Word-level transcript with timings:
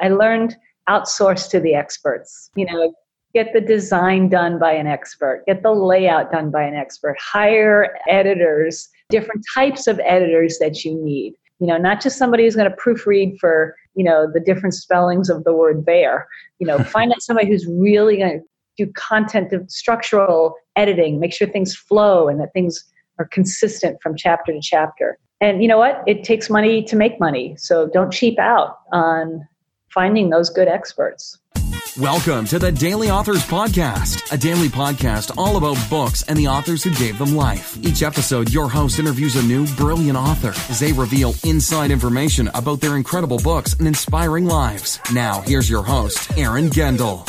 I 0.00 0.08
learned 0.08 0.56
outsource 0.88 1.50
to 1.50 1.60
the 1.60 1.74
experts. 1.74 2.50
You 2.54 2.66
know, 2.66 2.94
get 3.34 3.52
the 3.52 3.60
design 3.60 4.28
done 4.28 4.58
by 4.58 4.72
an 4.72 4.86
expert, 4.86 5.44
get 5.46 5.62
the 5.62 5.72
layout 5.72 6.32
done 6.32 6.50
by 6.50 6.62
an 6.62 6.74
expert, 6.74 7.16
hire 7.20 7.96
editors, 8.08 8.88
different 9.10 9.44
types 9.54 9.86
of 9.86 10.00
editors 10.04 10.58
that 10.58 10.84
you 10.84 10.94
need. 10.94 11.34
You 11.60 11.66
know, 11.66 11.76
not 11.76 12.00
just 12.00 12.18
somebody 12.18 12.44
who's 12.44 12.56
going 12.56 12.70
to 12.70 12.76
proofread 12.76 13.38
for, 13.38 13.74
you 13.94 14.04
know, 14.04 14.30
the 14.32 14.40
different 14.40 14.74
spellings 14.74 15.28
of 15.28 15.44
the 15.44 15.52
word 15.52 15.84
bear. 15.84 16.26
You 16.58 16.66
know, 16.66 16.78
find 16.84 17.12
out 17.12 17.22
somebody 17.22 17.48
who's 17.48 17.66
really 17.66 18.16
going 18.16 18.40
to 18.40 18.44
do 18.76 18.92
content 18.92 19.52
of 19.52 19.68
structural 19.70 20.54
editing, 20.76 21.18
make 21.18 21.32
sure 21.32 21.48
things 21.48 21.74
flow 21.74 22.28
and 22.28 22.40
that 22.40 22.52
things 22.52 22.84
are 23.18 23.26
consistent 23.26 23.98
from 24.00 24.16
chapter 24.16 24.52
to 24.52 24.60
chapter. 24.62 25.18
And 25.40 25.62
you 25.62 25.68
know 25.68 25.78
what? 25.78 26.02
It 26.06 26.24
takes 26.24 26.48
money 26.48 26.82
to 26.84 26.96
make 26.96 27.20
money. 27.20 27.56
So 27.58 27.88
don't 27.88 28.12
cheap 28.12 28.38
out 28.38 28.78
on 28.92 29.46
finding 29.98 30.30
those 30.30 30.48
good 30.48 30.68
experts. 30.68 31.40
Welcome 31.98 32.44
to 32.46 32.60
the 32.60 32.70
Daily 32.70 33.10
Authors 33.10 33.44
Podcast, 33.44 34.30
a 34.30 34.38
daily 34.38 34.68
podcast 34.68 35.36
all 35.36 35.56
about 35.56 35.76
books 35.90 36.22
and 36.22 36.38
the 36.38 36.46
authors 36.46 36.84
who 36.84 36.94
gave 36.94 37.18
them 37.18 37.34
life. 37.34 37.76
Each 37.84 38.04
episode, 38.04 38.52
your 38.52 38.68
host 38.68 39.00
interviews 39.00 39.34
a 39.34 39.42
new 39.42 39.66
brilliant 39.74 40.16
author 40.16 40.50
as 40.70 40.78
they 40.78 40.92
reveal 40.92 41.34
inside 41.42 41.90
information 41.90 42.46
about 42.54 42.80
their 42.80 42.94
incredible 42.94 43.40
books 43.40 43.72
and 43.72 43.88
inspiring 43.88 44.46
lives. 44.46 45.00
Now, 45.12 45.40
here's 45.40 45.68
your 45.68 45.82
host, 45.82 46.30
Aaron 46.38 46.68
Gendel. 46.68 47.28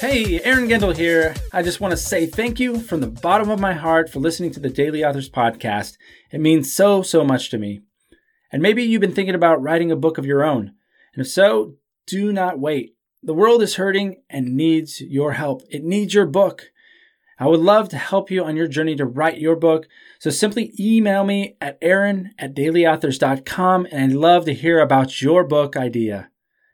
Hey, 0.00 0.42
Aaron 0.42 0.68
Gendel 0.68 0.96
here. 0.96 1.36
I 1.52 1.62
just 1.62 1.80
want 1.80 1.92
to 1.92 1.96
say 1.96 2.26
thank 2.26 2.58
you 2.58 2.80
from 2.80 3.00
the 3.00 3.06
bottom 3.06 3.48
of 3.48 3.60
my 3.60 3.74
heart 3.74 4.10
for 4.10 4.18
listening 4.18 4.50
to 4.54 4.60
the 4.60 4.70
Daily 4.70 5.04
Authors 5.04 5.30
Podcast. 5.30 5.98
It 6.32 6.40
means 6.40 6.74
so, 6.74 7.02
so 7.02 7.22
much 7.22 7.48
to 7.50 7.58
me. 7.58 7.82
And 8.52 8.62
maybe 8.62 8.82
you've 8.82 9.00
been 9.00 9.14
thinking 9.14 9.34
about 9.34 9.62
writing 9.62 9.90
a 9.90 9.96
book 9.96 10.18
of 10.18 10.26
your 10.26 10.44
own. 10.44 10.74
And 11.14 11.24
if 11.24 11.28
so, 11.28 11.76
do 12.06 12.32
not 12.32 12.60
wait. 12.60 12.94
The 13.22 13.34
world 13.34 13.62
is 13.62 13.76
hurting 13.76 14.22
and 14.28 14.56
needs 14.56 15.00
your 15.00 15.32
help. 15.32 15.62
It 15.70 15.82
needs 15.82 16.12
your 16.12 16.26
book. 16.26 16.70
I 17.38 17.46
would 17.46 17.60
love 17.60 17.88
to 17.88 17.96
help 17.96 18.30
you 18.30 18.44
on 18.44 18.56
your 18.56 18.68
journey 18.68 18.94
to 18.96 19.06
write 19.06 19.38
your 19.38 19.56
book. 19.56 19.86
So 20.20 20.30
simply 20.30 20.72
email 20.78 21.24
me 21.24 21.56
at 21.60 21.78
aaron 21.80 22.32
at 22.38 22.54
dailyauthors.com 22.54 23.88
and 23.90 24.12
I'd 24.12 24.16
love 24.16 24.44
to 24.44 24.54
hear 24.54 24.80
about 24.80 25.22
your 25.22 25.44
book 25.44 25.76
idea. 25.76 26.28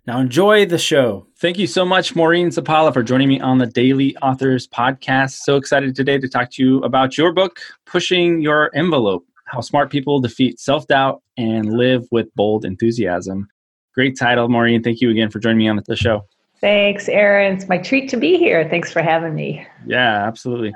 Now, 0.06 0.20
enjoy 0.20 0.64
the 0.64 0.78
show. 0.78 1.26
Thank 1.38 1.58
you 1.58 1.66
so 1.66 1.84
much, 1.84 2.16
Maureen 2.16 2.48
Zappala, 2.48 2.94
for 2.94 3.02
joining 3.02 3.28
me 3.28 3.40
on 3.40 3.58
the 3.58 3.66
Daily 3.66 4.16
Authors 4.16 4.66
podcast. 4.66 5.40
So 5.42 5.56
excited 5.56 5.94
today 5.94 6.18
to 6.18 6.28
talk 6.28 6.50
to 6.52 6.62
you 6.62 6.78
about 6.78 7.18
your 7.18 7.32
book, 7.32 7.60
Pushing 7.84 8.40
Your 8.40 8.70
Envelope 8.74 9.27
How 9.48 9.60
Smart 9.60 9.90
People 9.90 10.20
Defeat 10.20 10.60
Self 10.60 10.86
Doubt 10.86 11.22
and 11.36 11.74
Live 11.74 12.06
with 12.10 12.32
Bold 12.34 12.64
Enthusiasm. 12.64 13.48
Great 13.94 14.18
title, 14.18 14.48
Maureen. 14.48 14.82
Thank 14.82 15.00
you 15.00 15.10
again 15.10 15.30
for 15.30 15.38
joining 15.38 15.58
me 15.58 15.68
on 15.68 15.82
the 15.86 15.96
show. 15.96 16.24
Thanks, 16.60 17.08
Aaron. 17.08 17.54
It's 17.54 17.68
my 17.68 17.78
treat 17.78 18.08
to 18.10 18.16
be 18.16 18.36
here. 18.36 18.68
Thanks 18.68 18.92
for 18.92 19.00
having 19.00 19.34
me. 19.34 19.66
Yeah, 19.86 20.26
absolutely. 20.26 20.74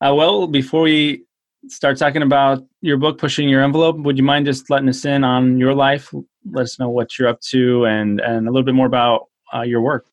Uh, 0.00 0.14
well, 0.14 0.46
before 0.46 0.82
we 0.82 1.24
start 1.68 1.96
talking 1.96 2.22
about 2.22 2.64
your 2.80 2.96
book, 2.96 3.18
Pushing 3.18 3.48
Your 3.48 3.62
Envelope, 3.62 3.96
would 3.98 4.18
you 4.18 4.24
mind 4.24 4.46
just 4.46 4.70
letting 4.70 4.88
us 4.88 5.04
in 5.04 5.24
on 5.24 5.58
your 5.58 5.74
life, 5.74 6.12
let 6.50 6.62
us 6.62 6.78
know 6.78 6.90
what 6.90 7.18
you're 7.18 7.28
up 7.28 7.40
to 7.40 7.86
and 7.86 8.20
and 8.20 8.46
a 8.46 8.50
little 8.50 8.64
bit 8.64 8.74
more 8.74 8.86
about 8.86 9.28
uh, 9.54 9.62
your 9.62 9.80
work. 9.80 10.06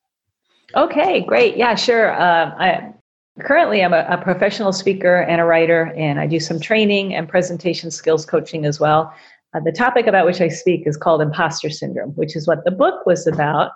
Okay, 0.76 1.22
great. 1.22 1.58
Yeah, 1.58 1.76
sure. 1.76 2.14
Uh, 2.14 2.56
I 2.58 2.94
currently 3.40 3.84
I'm 3.84 3.94
a, 3.94 4.06
a, 4.10 4.18
professional 4.18 4.74
speaker 4.74 5.22
and 5.22 5.40
a 5.40 5.46
writer, 5.46 5.94
and 5.98 6.20
I 6.20 6.28
do 6.28 6.40
some 6.40 6.60
training 6.60 7.16
and 7.16 7.28
presentation 7.28 7.92
skills 7.92 8.26
coaching 8.26 8.66
as 8.66 8.80
well. 8.80 9.14
Uh, 9.54 9.60
the 9.64 9.72
topic 9.72 10.08
about 10.08 10.26
which 10.26 10.42
I 10.42 10.48
speak 10.48 10.86
is 10.86 10.98
called 10.98 11.22
imposter 11.22 11.70
syndrome, 11.70 12.12
which 12.12 12.36
is 12.36 12.48
what 12.48 12.64
the 12.66 12.72
book 12.72 13.06
was 13.06 13.28
about. 13.28 13.72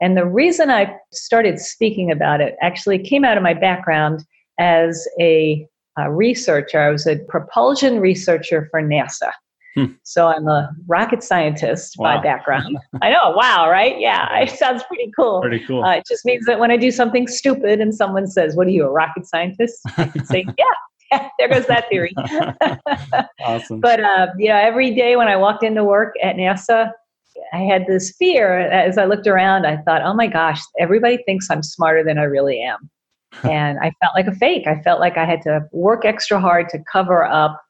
And 0.00 0.16
the 0.16 0.26
reason 0.26 0.70
I 0.70 0.96
started 1.12 1.58
speaking 1.58 2.10
about 2.10 2.40
it 2.40 2.56
actually 2.62 2.98
came 2.98 3.24
out 3.24 3.36
of 3.36 3.42
my 3.42 3.52
background 3.52 4.24
as 4.58 5.06
a, 5.20 5.66
a 5.98 6.10
researcher. 6.10 6.80
I 6.80 6.90
was 6.90 7.06
a 7.06 7.18
propulsion 7.28 8.00
researcher 8.00 8.68
for 8.70 8.82
NASA. 8.82 9.30
Hmm. 9.74 9.86
So 10.02 10.26
I'm 10.26 10.48
a 10.48 10.70
rocket 10.88 11.22
scientist 11.22 11.94
wow. 11.98 12.16
by 12.16 12.22
background. 12.22 12.76
I 13.02 13.10
know, 13.10 13.32
wow, 13.36 13.68
right? 13.70 13.98
Yeah, 14.00 14.38
it 14.38 14.50
sounds 14.50 14.82
pretty 14.84 15.12
cool. 15.14 15.40
Pretty 15.42 15.64
cool. 15.66 15.84
Uh, 15.84 15.96
it 15.96 16.04
just 16.08 16.24
means 16.24 16.46
that 16.46 16.58
when 16.58 16.70
I 16.70 16.76
do 16.76 16.90
something 16.90 17.26
stupid 17.26 17.80
and 17.80 17.94
someone 17.94 18.26
says, 18.26 18.56
"What 18.56 18.66
are 18.66 18.70
you, 18.70 18.84
a 18.84 18.90
rocket 18.90 19.26
scientist?" 19.26 19.78
I 19.96 20.06
can 20.06 20.24
say, 20.24 20.46
"Yeah." 20.58 21.20
there 21.38 21.48
goes 21.48 21.66
that 21.66 21.88
theory. 21.88 22.14
awesome. 23.40 23.80
But 23.80 24.00
uh, 24.00 24.28
yeah, 24.38 24.58
every 24.58 24.94
day 24.94 25.16
when 25.16 25.28
I 25.28 25.36
walked 25.36 25.64
into 25.64 25.84
work 25.84 26.14
at 26.22 26.36
NASA, 26.36 26.92
I 27.52 27.58
had 27.58 27.86
this 27.86 28.14
fear. 28.16 28.60
As 28.60 28.96
I 28.96 29.04
looked 29.04 29.26
around, 29.26 29.66
I 29.66 29.76
thought, 29.78 30.02
"Oh 30.02 30.14
my 30.14 30.26
gosh, 30.26 30.60
everybody 30.78 31.18
thinks 31.24 31.50
I'm 31.50 31.62
smarter 31.62 32.02
than 32.04 32.18
I 32.18 32.24
really 32.24 32.60
am," 32.62 32.90
and 33.44 33.78
I 33.80 33.92
felt 34.02 34.14
like 34.14 34.28
a 34.28 34.34
fake. 34.34 34.66
I 34.66 34.80
felt 34.82 35.00
like 35.00 35.16
I 35.16 35.24
had 35.24 35.42
to 35.42 35.66
work 35.72 36.04
extra 36.04 36.40
hard 36.40 36.68
to 36.70 36.78
cover 36.90 37.24
up 37.24 37.60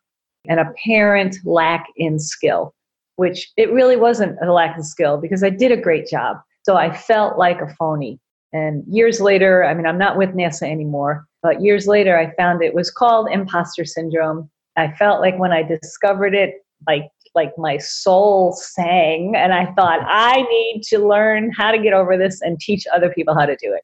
an 0.48 0.58
apparent 0.58 1.36
lack 1.44 1.86
in 1.96 2.18
skill, 2.18 2.74
which 3.16 3.50
it 3.56 3.72
really 3.72 3.96
wasn't 3.96 4.38
a 4.42 4.52
lack 4.52 4.78
of 4.78 4.84
skill 4.84 5.18
because 5.18 5.42
I 5.42 5.50
did 5.50 5.72
a 5.72 5.76
great 5.76 6.08
job. 6.08 6.38
So 6.62 6.76
I 6.76 6.94
felt 6.94 7.38
like 7.38 7.60
a 7.60 7.74
phony. 7.78 8.18
And 8.52 8.82
years 8.88 9.20
later, 9.20 9.64
I 9.64 9.74
mean, 9.74 9.86
I'm 9.86 9.98
not 9.98 10.16
with 10.16 10.30
NASA 10.30 10.68
anymore, 10.70 11.24
but 11.42 11.62
years 11.62 11.86
later, 11.86 12.18
I 12.18 12.34
found 12.34 12.62
it 12.62 12.74
was 12.74 12.90
called 12.90 13.28
imposter 13.30 13.84
syndrome. 13.84 14.50
I 14.76 14.92
felt 14.92 15.20
like 15.20 15.38
when 15.38 15.52
I 15.52 15.62
discovered 15.62 16.34
it, 16.34 16.54
like 16.86 17.04
like 17.34 17.52
my 17.56 17.78
soul 17.78 18.52
sang, 18.52 19.34
and 19.36 19.52
I 19.52 19.72
thought 19.74 20.00
I 20.04 20.42
need 20.42 20.82
to 20.88 20.98
learn 20.98 21.52
how 21.52 21.70
to 21.70 21.78
get 21.78 21.92
over 21.92 22.16
this 22.16 22.40
and 22.42 22.58
teach 22.58 22.86
other 22.92 23.10
people 23.10 23.34
how 23.34 23.46
to 23.46 23.56
do 23.62 23.72
it. 23.72 23.82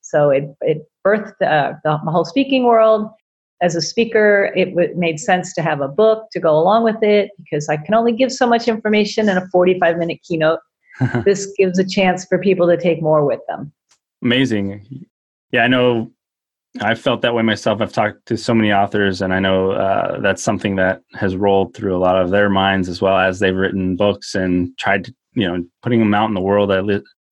So 0.00 0.30
it 0.30 0.44
it 0.60 0.86
birthed 1.04 1.42
uh, 1.42 1.72
the 1.82 1.96
whole 1.96 2.24
speaking 2.24 2.64
world 2.64 3.10
as 3.60 3.74
a 3.74 3.80
speaker, 3.80 4.52
it 4.56 4.70
w- 4.70 4.94
made 4.96 5.20
sense 5.20 5.54
to 5.54 5.62
have 5.62 5.80
a 5.80 5.88
book 5.88 6.26
to 6.32 6.40
go 6.40 6.56
along 6.56 6.84
with 6.84 7.02
it 7.02 7.30
because 7.38 7.68
I 7.68 7.76
can 7.76 7.94
only 7.94 8.12
give 8.12 8.32
so 8.32 8.46
much 8.46 8.68
information 8.68 9.28
in 9.28 9.36
a 9.36 9.46
45 9.48 9.96
minute 9.96 10.20
keynote. 10.22 10.60
this 11.24 11.52
gives 11.56 11.78
a 11.78 11.86
chance 11.86 12.24
for 12.24 12.38
people 12.38 12.68
to 12.68 12.76
take 12.76 13.02
more 13.02 13.24
with 13.24 13.40
them. 13.48 13.72
Amazing. 14.22 15.06
Yeah, 15.50 15.64
I 15.64 15.68
know 15.68 16.10
I 16.80 16.94
felt 16.94 17.22
that 17.22 17.34
way 17.34 17.42
myself. 17.42 17.80
I've 17.80 17.92
talked 17.92 18.26
to 18.26 18.36
so 18.36 18.52
many 18.52 18.72
authors, 18.72 19.22
and 19.22 19.32
I 19.32 19.38
know 19.38 19.72
uh, 19.72 20.20
that's 20.20 20.42
something 20.42 20.76
that 20.76 21.02
has 21.14 21.36
rolled 21.36 21.74
through 21.74 21.96
a 21.96 21.98
lot 21.98 22.20
of 22.20 22.30
their 22.30 22.48
minds 22.48 22.88
as 22.88 23.00
well 23.00 23.16
as 23.16 23.38
they've 23.38 23.54
written 23.54 23.96
books 23.96 24.34
and 24.34 24.76
tried 24.78 25.04
to, 25.04 25.14
you 25.34 25.46
know, 25.46 25.64
putting 25.82 26.00
them 26.00 26.14
out 26.14 26.28
in 26.28 26.34
the 26.34 26.40
world, 26.40 26.72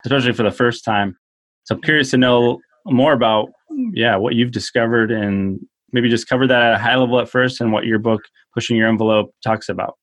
especially 0.05 0.33
for 0.33 0.45
the 0.45 0.53
first 0.53 0.85
time. 0.85 1.17
So 1.65 1.75
I'm 1.75 1.83
curious 1.83 2.11
to 2.13 2.19
know 2.19 2.61
more 2.87 3.13
about, 3.13 3.51
yeah, 3.93 4.17
what 4.17 4.35
you've 4.35 4.53
discovered 4.53 5.11
and 5.11 5.61
maybe 5.93 6.09
just 6.09 6.29
cover 6.29 6.47
that 6.47 6.63
at 6.63 6.75
a 6.75 6.79
high 6.79 6.97
level 6.97 7.21
at 7.21 7.29
first 7.29 7.61
and 7.61 7.73
what 7.73 7.85
your 7.85 7.99
book 7.99 8.23
pushing 8.55 8.77
your 8.77 8.89
envelope 8.89 9.35
talks 9.45 9.69
about. 9.69 9.97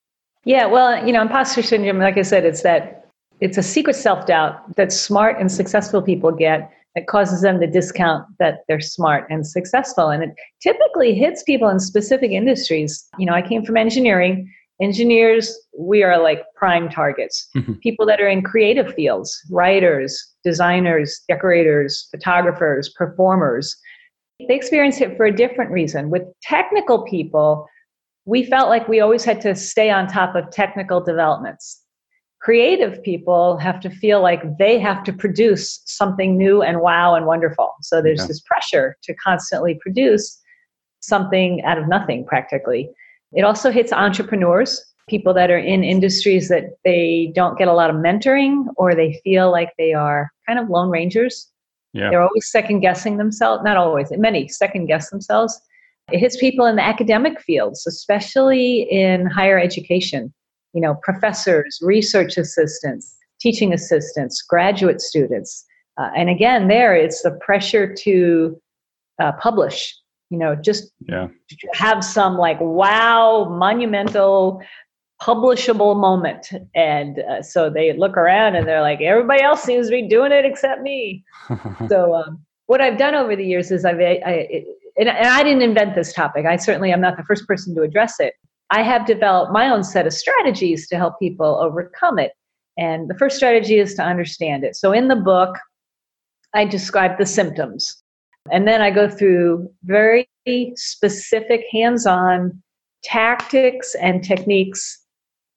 Yeah 0.44 0.66
well 0.66 1.06
you 1.06 1.12
know 1.12 1.20
imposter 1.22 1.62
syndrome 1.62 1.98
like 1.98 2.16
i 2.16 2.22
said 2.22 2.44
it's 2.44 2.62
that 2.62 3.00
it's 3.40 3.58
a 3.58 3.62
secret 3.62 3.94
self-doubt 3.94 4.76
that 4.76 4.92
smart 4.92 5.38
and 5.38 5.50
successful 5.50 6.02
people 6.02 6.30
get 6.32 6.70
that 6.94 7.06
causes 7.06 7.42
them 7.42 7.60
to 7.60 7.66
discount 7.66 8.26
that 8.38 8.64
they're 8.66 8.80
smart 8.80 9.24
and 9.30 9.46
successful. 9.46 10.08
And 10.08 10.24
it 10.24 10.30
typically 10.60 11.14
hits 11.14 11.42
people 11.44 11.68
in 11.68 11.78
specific 11.78 12.32
industries. 12.32 13.08
You 13.18 13.26
know 13.26 13.34
i 13.34 13.42
came 13.42 13.64
from 13.64 13.76
engineering. 13.76 14.52
Engineers 14.80 15.54
we 15.78 16.02
are 16.02 16.22
like 16.22 16.42
prime 16.54 16.88
targets. 16.88 17.48
Mm-hmm. 17.54 17.74
people 17.74 18.06
that 18.06 18.20
are 18.20 18.28
in 18.28 18.42
creative 18.42 18.94
fields 18.94 19.38
writers 19.50 20.34
designers 20.42 21.20
decorators 21.28 22.08
photographers 22.10 22.88
performers 22.96 23.76
they 24.48 24.54
experienced 24.54 25.00
it 25.00 25.16
for 25.16 25.26
a 25.26 25.34
different 25.34 25.70
reason. 25.70 26.10
With 26.10 26.22
technical 26.42 27.04
people, 27.04 27.68
we 28.24 28.44
felt 28.44 28.68
like 28.68 28.88
we 28.88 29.00
always 29.00 29.24
had 29.24 29.40
to 29.42 29.54
stay 29.54 29.90
on 29.90 30.06
top 30.06 30.34
of 30.34 30.50
technical 30.50 31.00
developments. 31.00 31.82
Creative 32.40 33.02
people 33.02 33.58
have 33.58 33.80
to 33.80 33.90
feel 33.90 34.22
like 34.22 34.42
they 34.58 34.78
have 34.78 35.04
to 35.04 35.12
produce 35.12 35.82
something 35.84 36.38
new 36.38 36.62
and 36.62 36.80
wow 36.80 37.14
and 37.14 37.26
wonderful. 37.26 37.74
So 37.82 38.00
there's 38.00 38.26
this 38.26 38.40
pressure 38.40 38.96
to 39.02 39.14
constantly 39.14 39.78
produce 39.82 40.40
something 41.00 41.62
out 41.64 41.76
of 41.76 41.88
nothing 41.88 42.24
practically. 42.24 42.90
It 43.32 43.42
also 43.42 43.70
hits 43.70 43.92
entrepreneurs, 43.92 44.82
people 45.08 45.34
that 45.34 45.50
are 45.50 45.58
in 45.58 45.84
industries 45.84 46.48
that 46.48 46.76
they 46.84 47.32
don't 47.34 47.58
get 47.58 47.68
a 47.68 47.74
lot 47.74 47.90
of 47.90 47.96
mentoring 47.96 48.66
or 48.76 48.94
they 48.94 49.20
feel 49.24 49.50
like 49.50 49.72
they 49.76 49.92
are 49.92 50.30
kind 50.46 50.58
of 50.58 50.70
lone 50.70 50.88
rangers 50.88 51.49
yeah. 51.92 52.10
They're 52.10 52.22
always 52.22 52.50
second 52.50 52.80
guessing 52.80 53.16
themselves, 53.16 53.62
not 53.64 53.76
always, 53.76 54.08
many 54.12 54.48
second 54.48 54.86
guess 54.86 55.10
themselves. 55.10 55.60
It 56.12 56.18
hits 56.18 56.36
people 56.36 56.66
in 56.66 56.76
the 56.76 56.84
academic 56.84 57.40
fields, 57.40 57.86
especially 57.86 58.82
in 58.90 59.26
higher 59.26 59.58
education. 59.58 60.32
You 60.72 60.80
know, 60.80 60.94
professors, 61.02 61.80
research 61.82 62.36
assistants, 62.36 63.16
teaching 63.40 63.72
assistants, 63.72 64.40
graduate 64.42 65.00
students. 65.00 65.64
Uh, 65.98 66.10
and 66.16 66.30
again, 66.30 66.68
there 66.68 66.94
it's 66.94 67.22
the 67.22 67.32
pressure 67.32 67.92
to 67.92 68.60
uh, 69.20 69.32
publish, 69.32 69.96
you 70.30 70.38
know, 70.38 70.54
just 70.54 70.92
yeah. 71.08 71.26
have 71.72 72.04
some 72.04 72.36
like 72.36 72.60
wow, 72.60 73.48
monumental 73.50 74.62
publishable 75.22 75.98
moment. 76.00 76.50
And 76.74 77.20
uh, 77.20 77.42
so 77.42 77.70
they 77.70 77.92
look 77.92 78.16
around 78.16 78.56
and 78.56 78.66
they're 78.66 78.80
like, 78.80 79.00
everybody 79.00 79.42
else 79.42 79.62
seems 79.62 79.86
to 79.86 79.92
be 79.92 80.08
doing 80.08 80.32
it 80.32 80.44
except 80.44 80.82
me. 80.82 81.24
so 81.88 82.14
um, 82.14 82.40
what 82.66 82.80
I've 82.80 82.98
done 82.98 83.14
over 83.14 83.36
the 83.36 83.44
years 83.44 83.70
is 83.70 83.84
I've, 83.84 84.00
I, 84.00 84.20
I 84.24 84.64
and, 84.96 85.08
and 85.08 85.28
I 85.28 85.42
didn't 85.42 85.62
invent 85.62 85.94
this 85.94 86.12
topic. 86.12 86.46
I 86.46 86.56
certainly 86.56 86.92
am 86.92 87.00
not 87.00 87.16
the 87.16 87.24
first 87.24 87.46
person 87.46 87.74
to 87.74 87.82
address 87.82 88.18
it. 88.18 88.34
I 88.70 88.82
have 88.82 89.06
developed 89.06 89.52
my 89.52 89.68
own 89.68 89.82
set 89.82 90.06
of 90.06 90.12
strategies 90.12 90.88
to 90.88 90.96
help 90.96 91.18
people 91.18 91.58
overcome 91.60 92.18
it. 92.18 92.32
And 92.78 93.10
the 93.10 93.18
first 93.18 93.36
strategy 93.36 93.78
is 93.78 93.94
to 93.94 94.02
understand 94.02 94.64
it. 94.64 94.76
So 94.76 94.92
in 94.92 95.08
the 95.08 95.16
book, 95.16 95.58
I 96.54 96.64
describe 96.64 97.18
the 97.18 97.26
symptoms. 97.26 98.02
And 98.50 98.66
then 98.66 98.80
I 98.80 98.90
go 98.90 99.08
through 99.08 99.70
very 99.84 100.28
specific 100.76 101.64
hands 101.72 102.06
on 102.06 102.62
tactics 103.02 103.94
and 103.96 104.24
techniques 104.24 104.99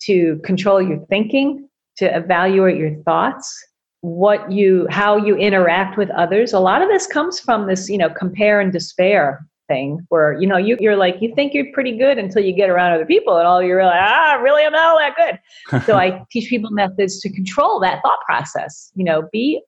to 0.05 0.39
control 0.44 0.81
your 0.81 1.00
thinking, 1.07 1.67
to 1.97 2.05
evaluate 2.15 2.77
your 2.77 2.95
thoughts, 3.03 3.53
what 4.01 4.51
you 4.51 4.85
how 4.89 5.15
you 5.15 5.35
interact 5.35 5.97
with 5.97 6.09
others. 6.11 6.51
A 6.51 6.59
lot 6.59 6.81
of 6.81 6.89
this 6.89 7.07
comes 7.07 7.39
from 7.39 7.67
this, 7.67 7.89
you 7.89 7.97
know, 7.97 8.09
compare 8.09 8.59
and 8.59 8.71
despair 8.71 9.45
thing 9.69 10.05
where 10.09 10.33
you 10.33 10.45
know 10.45 10.57
you, 10.57 10.75
you're 10.81 10.97
like 10.97 11.15
you 11.21 11.33
think 11.35 11.53
you're 11.53 11.71
pretty 11.73 11.97
good 11.97 12.17
until 12.17 12.44
you 12.44 12.51
get 12.51 12.69
around 12.69 12.91
other 12.91 13.05
people 13.05 13.38
and 13.38 13.47
all 13.47 13.63
you're 13.63 13.85
like 13.85 14.01
ah 14.01 14.38
really? 14.41 14.63
I'm 14.63 14.73
not 14.73 14.89
all 14.89 14.97
that 14.97 15.15
good. 15.15 15.81
So 15.85 15.95
i 15.95 16.21
teach 16.31 16.50
people 16.50 16.69
methods 16.71 17.21
to 17.21 17.31
control 17.31 17.79
that 17.79 18.01
thought 18.01 18.19
process. 18.25 18.91
You 18.95 19.05
know 19.05 19.29
be 19.31 19.61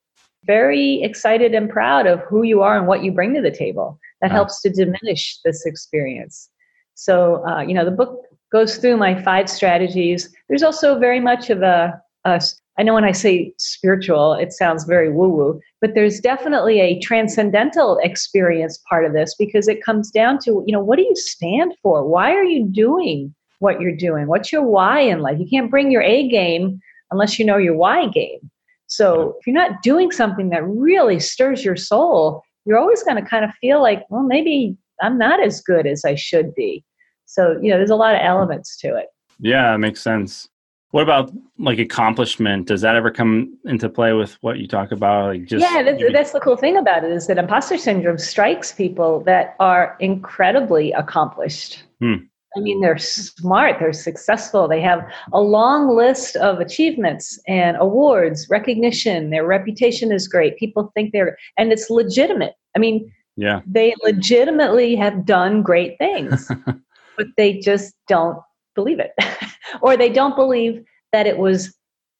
very 0.46 1.02
excited 1.02 1.56
and 1.56 1.70
proud 1.70 2.06
of 2.06 2.20
who 2.30 2.44
you 2.44 2.62
are 2.62 2.78
and 2.78 2.88
what 2.88 3.04
you 3.04 3.12
bring 3.12 3.34
to 3.36 3.42
the 3.42 3.52
table. 3.52 3.98
That 4.22 4.32
helps 4.32 4.62
to 4.62 4.70
diminish 4.70 5.38
this 5.46 5.66
experience. 5.66 6.50
So 6.96 7.46
uh, 7.48 7.62
you 7.62 7.74
know 7.74 7.86
the 7.86 7.92
book 7.92 8.20
goes 8.56 8.78
through 8.78 8.96
my 8.96 9.22
five 9.22 9.50
strategies 9.50 10.34
there's 10.48 10.63
also 10.63 10.98
very 10.98 11.19
much 11.19 11.50
of 11.50 11.62
a, 11.62 11.94
a 12.24 12.42
I 12.78 12.84
know 12.84 12.94
when 12.94 13.06
I 13.06 13.13
say 13.13 13.54
spiritual, 13.57 14.34
it 14.34 14.52
sounds 14.52 14.84
very 14.84 15.10
woo 15.10 15.30
woo, 15.30 15.62
but 15.80 15.94
there's 15.96 16.19
definitely 16.19 16.81
a 16.81 17.00
transcendental 17.00 18.00
experience 18.04 18.81
part 18.90 19.06
of 19.06 19.13
this 19.13 19.34
because 19.40 19.69
it 19.69 19.84
comes 19.84 20.12
down 20.12 20.40
to, 20.40 20.62
you 20.68 20.74
know, 20.74 20.84
what 20.84 20.98
do 20.98 21.04
you 21.04 21.16
stand 21.16 21.74
for? 21.81 22.06
Why 22.06 22.34
are 22.34 22.44
you 22.44 22.68
doing 22.68 23.34
what 23.60 23.80
you're 23.80 23.96
doing? 23.96 24.28
What's 24.28 24.52
your 24.52 24.63
why 24.63 25.00
in 25.00 25.22
life? 25.22 25.40
You 25.40 25.48
can't 25.50 25.72
bring 25.72 25.90
your 25.90 26.01
A 26.01 26.28
game 26.28 26.81
unless 27.12 27.40
you 27.40 27.46
know 27.46 27.58
your 27.58 27.78
why 27.78 28.10
game. 28.10 28.51
So 28.88 29.36
if 29.40 29.48
you're 29.48 29.54
not 29.54 29.81
doing 29.81 30.12
something 30.12 30.50
that 30.50 30.68
really 30.68 31.19
stirs 31.19 31.63
your 31.63 31.78
soul, 31.78 32.44
you're 32.66 32.78
always 32.78 33.04
going 33.04 33.24
to 33.24 33.30
kind 33.30 33.46
of 33.46 33.51
feel 33.62 33.81
like, 33.81 34.04
well, 34.10 34.24
maybe 34.24 34.75
I'm 35.01 35.18
not 35.18 35.42
as 35.42 35.62
good 35.62 35.88
as 35.88 36.04
I 36.04 36.16
should 36.16 36.54
be. 36.56 36.84
So, 37.25 37.60
you 37.62 37.72
know, 37.72 37.77
there's 37.77 37.89
a 37.89 37.95
lot 37.95 38.16
of 38.16 38.22
elements 38.22 38.77
to 38.77 38.95
it. 38.95 39.07
Yeah, 39.39 39.74
it 39.75 39.80
makes 39.80 40.01
sense. 40.01 40.48
What 40.92 41.04
about 41.04 41.31
like 41.57 41.77
accomplishment? 41.80 42.68
Does 42.68 42.81
that 42.81 42.95
ever 42.95 43.12
come 43.12 43.57
into 43.66 43.89
play 43.89 44.13
with 44.13 44.38
what 44.42 44.60
you 44.60 44.68
talk 44.68 44.92
about? 44.92 45.25
Like 45.25 45.45
just 45.45 45.62
yeah, 45.62 45.83
that's, 45.83 46.01
that's 46.13 46.31
the 46.31 46.39
cool 46.39 46.56
thing 46.56 46.77
about 46.77 47.04
it 47.04 47.12
is 47.12 47.27
that 47.27 47.38
imposter 47.38 47.77
syndrome 47.77 48.18
strikes 48.18 48.72
people 48.72 49.19
that 49.22 49.56
are 49.60 49.98
incredibly 50.00 50.94
accomplished. 50.94 51.83
Hmm. 52.00 52.16
I 52.56 52.62
mean, 52.62 52.80
they're 52.80 52.98
smart, 52.98 53.77
they're 53.80 53.92
successful, 53.92 54.68
they 54.68 54.80
have 54.80 55.06
a 55.33 55.42
long 55.42 55.89
list 55.89 56.38
of 56.38 56.60
achievements 56.60 57.38
and 57.48 57.75
awards, 57.77 58.48
recognition, 58.50 59.30
their 59.30 59.45
reputation 59.45 60.12
is 60.12 60.27
great. 60.27 60.57
People 60.57 60.92
think 60.95 61.12
they're, 61.12 61.38
and 61.57 61.74
it's 61.74 61.89
legitimate. 61.89 62.54
I 62.75 62.80
mean, 62.80 63.12
yeah, 63.36 63.60
they 63.68 63.94
legitimately 64.04 64.95
have 64.95 65.25
done 65.25 65.62
great 65.62 65.98
things, 65.98 66.50
but 67.18 67.28
they 67.38 67.60
just 67.60 67.94
don't 68.08 68.40
believe 68.76 69.00
it. 69.00 69.12
or 69.82 69.98
they 69.98 70.10
don't 70.10 70.36
believe 70.36 70.84
that 71.12 71.28
it 71.28 71.38
was 71.38 71.76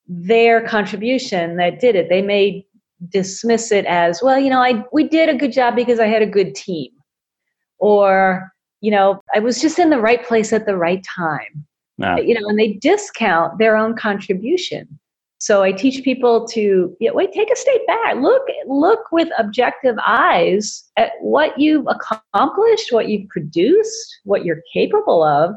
their 0.06 0.66
contribution 0.66 1.56
that 1.56 1.80
did 1.80 1.96
it. 1.96 2.08
They 2.08 2.22
may 2.22 2.66
dismiss 3.08 3.72
it 3.72 3.84
as, 3.86 4.22
well, 4.22 4.38
you 4.38 4.50
know, 4.50 4.62
I 4.62 4.84
we 4.92 5.08
did 5.08 5.28
a 5.28 5.34
good 5.34 5.52
job 5.52 5.76
because 5.76 6.00
I 6.00 6.06
had 6.06 6.22
a 6.22 6.26
good 6.26 6.54
team. 6.54 6.90
Or, 7.78 8.50
you 8.80 8.90
know, 8.90 9.20
I 9.34 9.40
was 9.40 9.60
just 9.60 9.78
in 9.78 9.90
the 9.90 10.00
right 10.00 10.24
place 10.24 10.52
at 10.52 10.64
the 10.66 10.76
right 10.76 11.04
time. 11.04 11.66
You 12.26 12.34
know, 12.34 12.48
and 12.48 12.58
they 12.58 12.74
discount 12.74 13.58
their 13.58 13.76
own 13.76 13.96
contribution. 13.96 14.98
So 15.46 15.62
I 15.62 15.70
teach 15.70 16.02
people 16.02 16.44
to 16.48 16.96
yeah, 16.98 17.12
wait, 17.12 17.30
take 17.30 17.52
a 17.52 17.56
step 17.56 17.86
back, 17.86 18.16
look, 18.16 18.42
look 18.66 19.12
with 19.12 19.28
objective 19.38 19.94
eyes 20.04 20.82
at 20.96 21.12
what 21.20 21.56
you've 21.56 21.86
accomplished, 21.86 22.90
what 22.90 23.08
you've 23.08 23.28
produced, 23.28 24.18
what 24.24 24.44
you're 24.44 24.62
capable 24.72 25.22
of, 25.22 25.54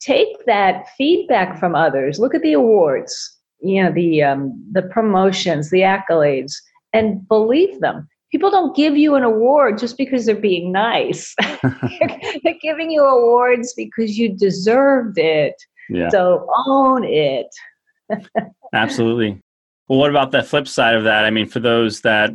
take 0.00 0.44
that 0.46 0.86
feedback 0.96 1.56
from 1.60 1.76
others. 1.76 2.18
Look 2.18 2.34
at 2.34 2.42
the 2.42 2.54
awards 2.54 3.38
you 3.60 3.82
know 3.82 3.92
the 3.92 4.22
um, 4.24 4.64
the 4.72 4.82
promotions 4.82 5.70
the 5.70 5.80
accolades 5.80 6.52
and 6.92 7.26
believe 7.28 7.78
them. 7.78 8.08
People 8.32 8.50
don't 8.50 8.76
give 8.76 8.96
you 8.96 9.14
an 9.14 9.22
award 9.22 9.78
just 9.78 9.96
because 9.96 10.26
they're 10.26 10.34
being 10.34 10.72
nice. 10.72 11.34
They're 12.42 12.58
giving 12.60 12.90
you 12.90 13.02
awards 13.02 13.72
because 13.74 14.18
you 14.18 14.36
deserved 14.36 15.16
it. 15.16 15.54
Yeah. 15.90 16.10
so 16.10 16.46
own 16.66 17.02
it 17.04 17.46
absolutely 18.74 19.40
well 19.88 19.98
what 19.98 20.10
about 20.10 20.30
the 20.30 20.42
flip 20.42 20.68
side 20.68 20.94
of 20.94 21.04
that 21.04 21.24
i 21.24 21.30
mean 21.30 21.46
for 21.46 21.60
those 21.60 22.00
that 22.00 22.30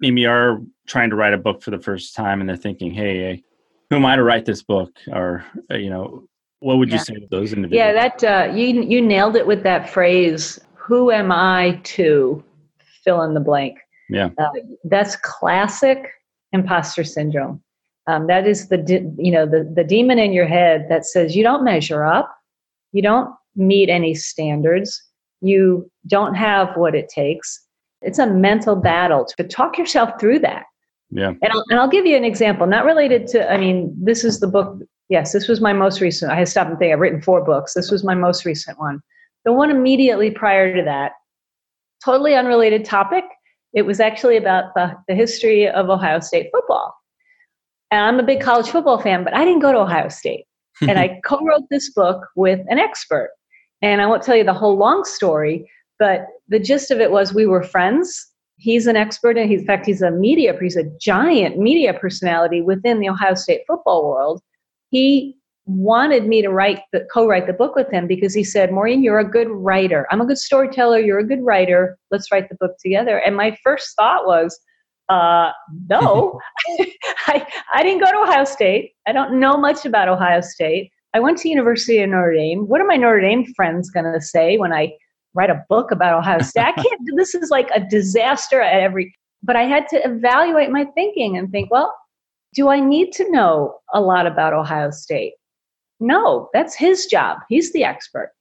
maybe 0.00 0.26
are 0.26 0.60
trying 0.86 1.10
to 1.10 1.16
write 1.16 1.32
a 1.32 1.38
book 1.38 1.62
for 1.62 1.70
the 1.70 1.78
first 1.78 2.14
time 2.14 2.40
and 2.40 2.48
they're 2.48 2.56
thinking 2.56 2.92
hey 2.92 3.42
who 3.90 3.96
am 3.96 4.06
i 4.06 4.16
to 4.16 4.22
write 4.22 4.44
this 4.44 4.62
book 4.62 4.90
or 5.08 5.44
uh, 5.70 5.76
you 5.76 5.90
know 5.90 6.26
what 6.60 6.78
would 6.78 6.90
you 6.90 6.98
say 6.98 7.14
to 7.14 7.26
those 7.30 7.52
individuals? 7.52 7.86
Yeah, 7.86 7.92
that 7.92 8.24
uh, 8.24 8.52
you 8.52 8.82
you 8.82 9.02
nailed 9.02 9.36
it 9.36 9.46
with 9.46 9.62
that 9.64 9.90
phrase. 9.90 10.58
Who 10.74 11.10
am 11.10 11.30
I 11.30 11.80
to 11.84 12.42
fill 13.04 13.22
in 13.22 13.34
the 13.34 13.40
blank? 13.40 13.78
Yeah, 14.08 14.30
uh, 14.38 14.48
that's 14.84 15.16
classic 15.16 16.08
imposter 16.52 17.04
syndrome. 17.04 17.62
Um, 18.06 18.26
that 18.28 18.46
is 18.46 18.68
the 18.68 18.78
de- 18.78 19.12
you 19.18 19.30
know 19.30 19.46
the 19.46 19.70
the 19.74 19.84
demon 19.84 20.18
in 20.18 20.32
your 20.32 20.46
head 20.46 20.86
that 20.88 21.04
says 21.04 21.36
you 21.36 21.42
don't 21.42 21.64
measure 21.64 22.04
up, 22.04 22.34
you 22.92 23.02
don't 23.02 23.34
meet 23.54 23.88
any 23.88 24.14
standards, 24.14 25.02
you 25.40 25.90
don't 26.06 26.34
have 26.34 26.76
what 26.76 26.94
it 26.94 27.08
takes. 27.08 27.60
It's 28.02 28.18
a 28.18 28.26
mental 28.26 28.76
battle 28.76 29.26
to 29.36 29.44
talk 29.44 29.78
yourself 29.78 30.10
through 30.20 30.40
that. 30.40 30.64
Yeah. 31.10 31.28
And 31.28 31.52
I'll, 31.52 31.64
and 31.70 31.78
I'll 31.78 31.88
give 31.88 32.06
you 32.06 32.16
an 32.16 32.24
example, 32.24 32.66
not 32.66 32.84
related 32.84 33.26
to, 33.28 33.50
I 33.50 33.56
mean, 33.56 33.94
this 33.96 34.24
is 34.24 34.40
the 34.40 34.48
book 34.48 34.78
Yes, 35.08 35.32
this 35.32 35.46
was 35.46 35.60
my 35.60 35.72
most 35.72 36.00
recent. 36.00 36.32
I 36.32 36.36
had 36.36 36.48
stopped 36.48 36.70
and 36.70 36.78
think. 36.78 36.92
I've 36.92 36.98
written 36.98 37.22
four 37.22 37.44
books. 37.44 37.74
This 37.74 37.90
was 37.90 38.02
my 38.02 38.14
most 38.14 38.44
recent 38.44 38.78
one. 38.78 39.00
The 39.44 39.52
one 39.52 39.70
immediately 39.70 40.30
prior 40.30 40.74
to 40.74 40.82
that, 40.82 41.12
totally 42.04 42.34
unrelated 42.34 42.84
topic. 42.84 43.24
It 43.72 43.82
was 43.82 44.00
actually 44.00 44.36
about 44.36 44.74
the, 44.74 44.96
the 45.06 45.14
history 45.14 45.68
of 45.68 45.88
Ohio 45.90 46.18
State 46.20 46.48
football. 46.52 46.94
And 47.92 48.00
I'm 48.00 48.18
a 48.18 48.24
big 48.24 48.40
college 48.40 48.68
football 48.68 49.00
fan, 49.00 49.22
but 49.22 49.34
I 49.34 49.44
didn't 49.44 49.60
go 49.60 49.70
to 49.70 49.78
Ohio 49.78 50.08
State. 50.08 50.46
and 50.80 50.98
I 50.98 51.20
co 51.24 51.38
wrote 51.44 51.68
this 51.70 51.92
book 51.92 52.26
with 52.34 52.60
an 52.68 52.80
expert. 52.80 53.30
And 53.82 54.00
I 54.00 54.06
won't 54.06 54.22
tell 54.22 54.36
you 54.36 54.44
the 54.44 54.54
whole 54.54 54.76
long 54.76 55.04
story, 55.04 55.70
but 55.98 56.26
the 56.48 56.58
gist 56.58 56.90
of 56.90 57.00
it 57.00 57.10
was 57.10 57.34
we 57.34 57.46
were 57.46 57.62
friends. 57.62 58.32
He's 58.56 58.86
an 58.86 58.96
expert, 58.96 59.36
and 59.36 59.50
he's, 59.50 59.60
in 59.60 59.66
fact, 59.66 59.86
he's 59.86 60.00
a 60.00 60.10
media, 60.10 60.56
he's 60.58 60.76
a 60.76 60.90
giant 60.98 61.58
media 61.58 61.92
personality 61.92 62.62
within 62.62 63.00
the 63.00 63.08
Ohio 63.08 63.34
State 63.34 63.62
football 63.66 64.08
world 64.08 64.42
he 64.90 65.36
wanted 65.66 66.26
me 66.26 66.42
to 66.42 66.48
write 66.48 66.80
the 66.92 67.06
co-write 67.12 67.46
the 67.46 67.52
book 67.52 67.74
with 67.74 67.90
him 67.90 68.06
because 68.06 68.32
he 68.32 68.44
said, 68.44 68.72
Maureen, 68.72 69.02
you're 69.02 69.18
a 69.18 69.28
good 69.28 69.48
writer. 69.50 70.06
I'm 70.10 70.20
a 70.20 70.26
good 70.26 70.38
storyteller. 70.38 70.98
You're 71.00 71.18
a 71.18 71.26
good 71.26 71.44
writer. 71.44 71.98
Let's 72.10 72.30
write 72.30 72.48
the 72.48 72.54
book 72.54 72.76
together. 72.82 73.18
And 73.18 73.36
my 73.36 73.56
first 73.64 73.96
thought 73.96 74.26
was, 74.26 74.58
uh, 75.08 75.50
no, 75.90 76.40
I, 77.26 77.46
I 77.72 77.82
didn't 77.82 78.00
go 78.00 78.10
to 78.10 78.18
Ohio 78.18 78.44
State. 78.44 78.92
I 79.06 79.12
don't 79.12 79.40
know 79.40 79.56
much 79.56 79.84
about 79.84 80.08
Ohio 80.08 80.40
State. 80.40 80.92
I 81.16 81.18
went 81.18 81.38
to 81.38 81.48
University 81.48 81.98
of 82.00 82.10
Notre 82.10 82.34
Dame. 82.34 82.68
What 82.68 82.82
are 82.82 82.86
my 82.86 82.96
Notre 82.96 83.22
Dame 83.22 83.46
friends 83.54 83.88
going 83.88 84.04
to 84.04 84.20
say 84.20 84.58
when 84.58 84.74
I 84.74 84.92
write 85.32 85.48
a 85.48 85.64
book 85.70 85.90
about 85.90 86.12
Ohio 86.12 86.42
State? 86.42 86.60
I 86.60 86.72
can't. 86.72 87.00
This 87.16 87.34
is 87.34 87.48
like 87.48 87.70
a 87.74 87.80
disaster 87.80 88.60
at 88.60 88.82
every. 88.82 89.14
But 89.42 89.56
I 89.56 89.62
had 89.62 89.88
to 89.88 89.96
evaluate 90.04 90.70
my 90.70 90.84
thinking 90.94 91.38
and 91.38 91.50
think, 91.50 91.70
well, 91.70 91.94
do 92.54 92.68
I 92.68 92.80
need 92.80 93.12
to 93.12 93.30
know 93.32 93.78
a 93.94 94.00
lot 94.02 94.26
about 94.26 94.52
Ohio 94.52 94.90
State? 94.90 95.32
No, 96.00 96.50
that's 96.52 96.76
his 96.76 97.06
job. 97.06 97.38
He's 97.48 97.72
the 97.72 97.82
expert. 97.82 98.32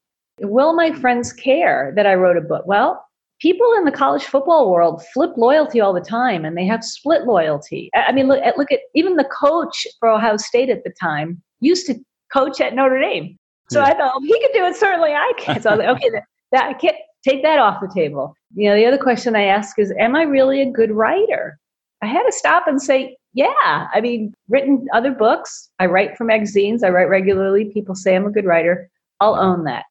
Will 0.41 0.73
my 0.73 0.91
friends 0.91 1.31
care 1.31 1.93
that 1.95 2.05
I 2.05 2.15
wrote 2.15 2.35
a 2.35 2.41
book? 2.41 2.65
Well, 2.67 3.05
people 3.39 3.71
in 3.77 3.85
the 3.85 3.91
college 3.93 4.25
football 4.25 4.69
world 4.69 5.01
flip 5.13 5.31
loyalty 5.37 5.79
all 5.79 5.93
the 5.93 6.01
time 6.01 6.43
and 6.43 6.57
they 6.57 6.65
have 6.65 6.83
split 6.83 7.23
loyalty. 7.23 7.89
I 7.95 8.11
mean, 8.11 8.27
look 8.27 8.43
at, 8.43 8.57
look 8.57 8.73
at 8.73 8.81
even 8.95 9.15
the 9.15 9.29
coach 9.31 9.87
for 9.97 10.09
Ohio 10.09 10.35
State 10.35 10.69
at 10.69 10.83
the 10.83 10.93
time 11.01 11.41
used 11.61 11.87
to 11.87 11.95
coach 12.35 12.59
at 12.61 12.75
Notre 12.75 12.99
Dame. 12.99 13.37
So 13.69 13.79
yeah. 13.79 13.87
I 13.87 13.93
thought, 13.93 14.21
he 14.21 14.39
could 14.41 14.51
do 14.53 14.65
it, 14.65 14.75
certainly 14.75 15.11
I 15.11 15.31
can. 15.37 15.61
So 15.61 15.69
I 15.69 15.75
was 15.75 15.85
like, 15.85 15.97
okay, 15.97 16.09
that, 16.13 16.23
that, 16.51 16.65
I 16.65 16.73
can't 16.73 16.97
take 17.23 17.41
that 17.43 17.59
off 17.59 17.81
the 17.81 17.91
table. 17.93 18.35
You 18.55 18.69
know, 18.69 18.75
the 18.75 18.85
other 18.85 18.97
question 18.97 19.35
I 19.35 19.45
ask 19.45 19.79
is, 19.79 19.93
am 19.99 20.15
I 20.15 20.23
really 20.23 20.61
a 20.61 20.71
good 20.71 20.91
writer? 20.91 21.57
I 22.01 22.07
had 22.07 22.23
to 22.23 22.31
stop 22.31 22.67
and 22.67 22.81
say, 22.81 23.17
yeah, 23.33 23.87
I 23.93 24.01
mean, 24.01 24.33
written 24.49 24.87
other 24.93 25.11
books. 25.11 25.69
I 25.79 25.87
write 25.87 26.17
for 26.17 26.23
magazines. 26.23 26.83
I 26.83 26.89
write 26.89 27.09
regularly. 27.09 27.65
People 27.65 27.95
say 27.95 28.15
I'm 28.15 28.27
a 28.27 28.31
good 28.31 28.45
writer. 28.45 28.89
I'll 29.19 29.35
own 29.35 29.63
that. 29.63 29.85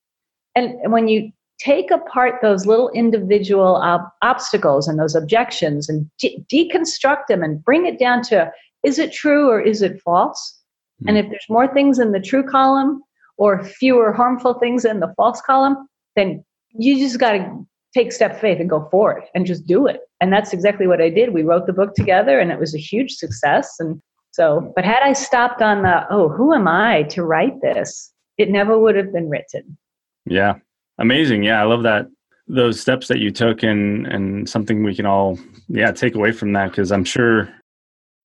And 0.55 0.93
when 0.93 1.09
you 1.09 1.33
take 1.59 1.91
apart 1.91 2.41
those 2.43 2.67
little 2.67 2.91
individual 2.91 3.77
ob- 3.77 4.09
obstacles 4.23 4.87
and 4.87 4.99
those 4.99 5.15
objections 5.15 5.89
and 5.89 6.09
de- 6.19 6.45
deconstruct 6.53 7.27
them 7.29 7.43
and 7.43 7.65
bring 7.65 7.87
it 7.87 7.99
down 7.99 8.23
to 8.23 8.51
is 8.83 8.99
it 8.99 9.13
true 9.13 9.49
or 9.49 9.61
is 9.61 9.83
it 9.83 10.01
false? 10.03 10.61
Mm-hmm. 11.03 11.09
And 11.09 11.19
if 11.19 11.29
there's 11.31 11.47
more 11.49 11.69
things 11.73 11.99
in 11.99 12.13
the 12.13 12.21
true 12.21 12.43
column 12.43 13.03
or 13.37 13.65
fewer 13.65 14.13
harmful 14.13 14.55
things 14.55 14.85
in 14.85 15.01
the 15.01 15.13
false 15.17 15.41
column, 15.41 15.89
then 16.17 16.45
you 16.73 16.99
just 16.99 17.19
got 17.19 17.33
to 17.33 17.67
take 17.95 18.13
step 18.13 18.41
faith 18.41 18.61
and 18.61 18.69
go 18.69 18.89
for 18.91 19.17
it 19.19 19.29
and 19.35 19.47
just 19.47 19.67
do 19.67 19.87
it. 19.87 20.01
And 20.21 20.33
that's 20.33 20.53
exactly 20.53 20.87
what 20.87 21.01
I 21.01 21.11
did. 21.11 21.33
We 21.33 21.43
wrote 21.43 21.67
the 21.67 21.73
book 21.73 21.95
together 21.95 22.41
and 22.41 22.51
it 22.51 22.59
was 22.59 22.75
a 22.75 22.79
huge 22.79 23.13
success. 23.13 23.77
And 23.79 24.01
so, 24.33 24.73
but 24.75 24.85
had 24.85 25.03
I 25.03 25.13
stopped 25.13 25.63
on 25.63 25.83
the, 25.83 26.05
oh, 26.11 26.29
who 26.29 26.53
am 26.53 26.67
I 26.67 27.05
to 27.05 27.23
write 27.23 27.61
this? 27.63 28.13
It 28.37 28.51
never 28.51 28.79
would 28.79 28.97
have 28.97 29.13
been 29.13 29.29
written. 29.29 29.79
Yeah. 30.27 30.55
Amazing. 30.99 31.45
Yeah. 31.45 31.61
I 31.61 31.65
love 31.65 31.85
that. 31.85 32.07
Those 32.49 32.81
steps 32.81 33.09
that 33.09 33.21
you 33.21 33.31
took 33.31 33.63
and, 33.63 34.07
and 34.07 34.49
something 34.49 34.83
we 34.83 34.95
can 34.95 35.07
all, 35.07 35.39
yeah, 35.69 35.93
take 35.93 36.15
away 36.15 36.33
from 36.33 36.53
that. 36.55 36.73
Cause 36.73 36.91
I'm 36.91 37.05
sure 37.05 37.49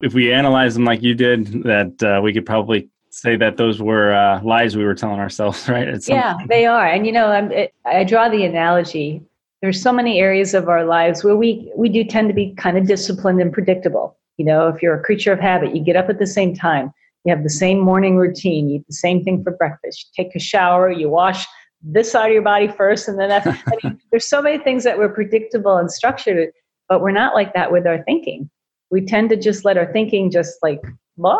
if 0.01 0.13
we 0.13 0.31
analyze 0.31 0.75
them 0.75 0.85
like 0.85 1.01
you 1.01 1.13
did, 1.13 1.63
that 1.63 2.03
uh, 2.03 2.21
we 2.21 2.33
could 2.33 2.45
probably 2.45 2.89
say 3.09 3.35
that 3.35 3.57
those 3.57 3.81
were 3.81 4.13
uh, 4.13 4.41
lies 4.43 4.77
we 4.77 4.83
were 4.83 4.95
telling 4.95 5.19
ourselves, 5.19 5.67
right? 5.69 5.87
yeah, 6.07 6.35
point. 6.35 6.49
they 6.49 6.65
are. 6.65 6.85
And 6.85 7.05
you 7.05 7.11
know, 7.11 7.31
it, 7.31 7.73
i 7.85 8.03
draw 8.03 8.29
the 8.29 8.45
analogy. 8.45 9.21
There's 9.61 9.81
so 9.81 9.91
many 9.91 10.19
areas 10.19 10.53
of 10.53 10.69
our 10.69 10.85
lives 10.85 11.23
where 11.23 11.35
we 11.35 11.71
we 11.75 11.89
do 11.89 12.03
tend 12.03 12.29
to 12.29 12.33
be 12.33 12.53
kind 12.55 12.77
of 12.77 12.87
disciplined 12.87 13.41
and 13.41 13.51
predictable. 13.51 14.17
You 14.37 14.45
know, 14.45 14.69
if 14.69 14.81
you're 14.81 14.97
a 14.97 15.03
creature 15.03 15.33
of 15.33 15.39
habit, 15.39 15.75
you 15.75 15.83
get 15.83 15.97
up 15.97 16.09
at 16.09 16.17
the 16.17 16.27
same 16.27 16.55
time, 16.55 16.93
you 17.25 17.35
have 17.35 17.43
the 17.43 17.49
same 17.49 17.79
morning 17.79 18.15
routine, 18.15 18.69
you 18.69 18.77
eat 18.77 18.87
the 18.87 18.93
same 18.93 19.23
thing 19.23 19.43
for 19.43 19.51
breakfast, 19.51 20.05
you 20.05 20.23
take 20.23 20.33
a 20.33 20.39
shower, 20.39 20.89
you 20.89 21.09
wash 21.09 21.45
this 21.81 22.11
side 22.11 22.27
of 22.27 22.33
your 22.33 22.41
body 22.41 22.69
first, 22.69 23.09
and 23.09 23.19
then 23.19 23.31
I 23.45 23.53
mean, 23.83 23.99
there's 24.11 24.29
so 24.29 24.41
many 24.41 24.63
things 24.63 24.85
that 24.85 24.97
we're 24.97 25.13
predictable 25.13 25.75
and 25.75 25.91
structured, 25.91 26.51
but 26.87 27.01
we're 27.01 27.11
not 27.11 27.35
like 27.35 27.53
that 27.53 27.69
with 27.69 27.85
our 27.85 28.01
thinking. 28.03 28.49
We 28.91 29.05
tend 29.05 29.29
to 29.29 29.35
just 29.35 29.65
let 29.65 29.77
our 29.77 29.91
thinking 29.91 30.31
just 30.31 30.57
like 30.61 30.81
blah 31.17 31.39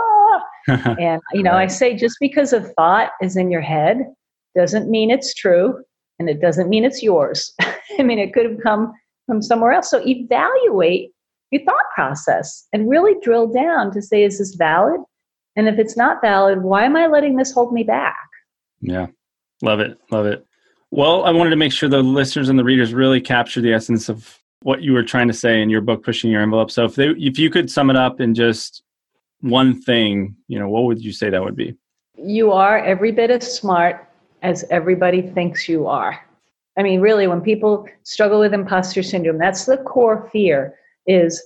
and 0.68 1.22
you 1.34 1.44
know, 1.44 1.52
right. 1.52 1.64
I 1.64 1.68
say 1.68 1.96
just 1.96 2.18
because 2.20 2.54
a 2.54 2.62
thought 2.62 3.12
is 3.22 3.36
in 3.36 3.50
your 3.50 3.62
head 3.62 4.06
doesn't 4.56 4.90
mean 4.90 5.10
it's 5.10 5.34
true 5.34 5.84
and 6.20 6.30
it 6.30 6.42
doesn't 6.42 6.70
mean 6.70 6.84
it's 6.84 7.02
yours. 7.02 7.54
I 8.00 8.04
mean, 8.04 8.20
it 8.20 8.34
could 8.34 8.46
have 8.46 8.60
come 8.62 8.94
from 9.26 9.42
somewhere 9.42 9.72
else. 9.72 9.90
So 9.90 10.06
evaluate 10.06 11.12
your 11.52 11.64
thought 11.64 11.86
process 11.96 12.68
and 12.74 12.90
really 12.90 13.16
drill 13.22 13.48
down 13.48 13.92
to 13.94 14.02
say, 14.02 14.24
is 14.24 14.38
this 14.38 14.56
valid? 14.56 15.02
And 15.56 15.68
if 15.68 15.80
it's 15.80 15.98
not 15.98 16.22
valid, 16.22 16.62
why 16.62 16.86
am 16.86 16.96
I 16.96 17.08
letting 17.08 17.36
this 17.36 17.52
hold 17.52 17.74
me 17.74 17.84
back? 17.84 18.18
Yeah. 18.82 19.08
Love 19.62 19.80
it. 19.80 19.98
Love 20.12 20.26
it. 20.26 20.46
Well, 20.92 21.24
I 21.24 21.32
wanted 21.32 21.52
to 21.52 21.56
make 21.56 21.72
sure 21.72 21.90
the 21.90 22.02
listeners 22.02 22.50
and 22.50 22.58
the 22.58 22.64
readers 22.64 22.94
really 22.94 23.22
capture 23.22 23.62
the 23.62 23.74
essence 23.74 24.10
of 24.10 24.39
what 24.62 24.82
you 24.82 24.94
were 24.94 25.04
trying 25.04 25.28
to 25.28 25.34
say 25.34 25.62
in 25.62 25.70
your 25.70 25.82
book, 25.82 26.04
Pushing 26.04 26.32
Your 26.32 26.42
Envelope. 26.42 26.72
So 26.72 26.86
if 26.86 26.96
they, 26.96 27.10
if 27.10 27.40
you 27.40 27.50
could 27.50 27.72
sum 27.72 27.90
it 27.90 27.96
up 27.96 28.20
in 28.20 28.34
just 28.34 28.84
one 29.42 29.82
thing, 29.82 30.36
you 30.48 30.60
know, 30.60 30.68
what 30.68 30.84
would 30.84 31.02
you 31.02 31.12
say 31.12 31.30
that 31.30 31.44
would 31.44 31.56
be? 31.56 31.76
You 32.18 32.52
are 32.52 32.80
every 32.80 33.12
bit 33.12 33.32
as 33.32 33.56
smart 33.56 34.06
as 34.42 34.66
everybody 34.70 35.22
thinks 35.22 35.70
you 35.70 35.88
are. 35.88 36.20
I 36.78 36.84
mean, 36.84 37.02
really, 37.02 37.28
when 37.28 37.42
people 37.42 37.88
struggle 38.04 38.40
with 38.40 38.54
imposter 38.54 39.04
syndrome, 39.04 39.38
that's 39.38 39.66
the 39.66 39.78
core 39.78 40.30
fear 40.32 40.76
is 41.08 41.42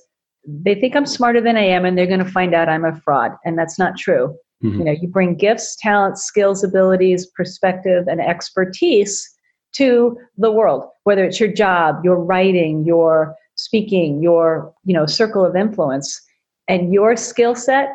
they 0.46 0.76
think 0.76 0.96
I'm 0.96 1.06
smarter 1.06 1.42
than 1.42 1.56
I 1.56 1.64
am 1.64 1.86
and 1.86 1.98
they're 1.98 2.08
going 2.08 2.24
to 2.24 2.32
find 2.32 2.54
out 2.54 2.70
I'm 2.70 2.86
a 2.86 3.00
fraud. 3.02 3.32
And 3.46 3.58
that's 3.58 3.80
not 3.80 3.98
true. 3.98 4.36
Mm-hmm. 4.64 4.80
You 4.80 4.86
know, 4.86 4.92
you 4.92 5.08
bring 5.08 5.36
gifts, 5.36 5.76
talents, 5.76 6.24
skills, 6.24 6.64
abilities, 6.64 7.26
perspective, 7.28 8.08
and 8.08 8.22
expertise 8.22 9.33
to 9.74 10.18
the 10.38 10.52
world, 10.52 10.86
whether 11.04 11.24
it's 11.24 11.40
your 11.40 11.52
job, 11.52 12.04
your 12.04 12.18
writing, 12.18 12.86
your 12.86 13.36
speaking, 13.56 14.22
your, 14.22 14.74
you 14.86 14.94
know, 14.94 15.06
circle 15.06 15.46
of 15.46 15.56
influence 15.56 16.22
and 16.68 16.94
your 16.94 17.16
skill 17.16 17.56
set 17.56 17.90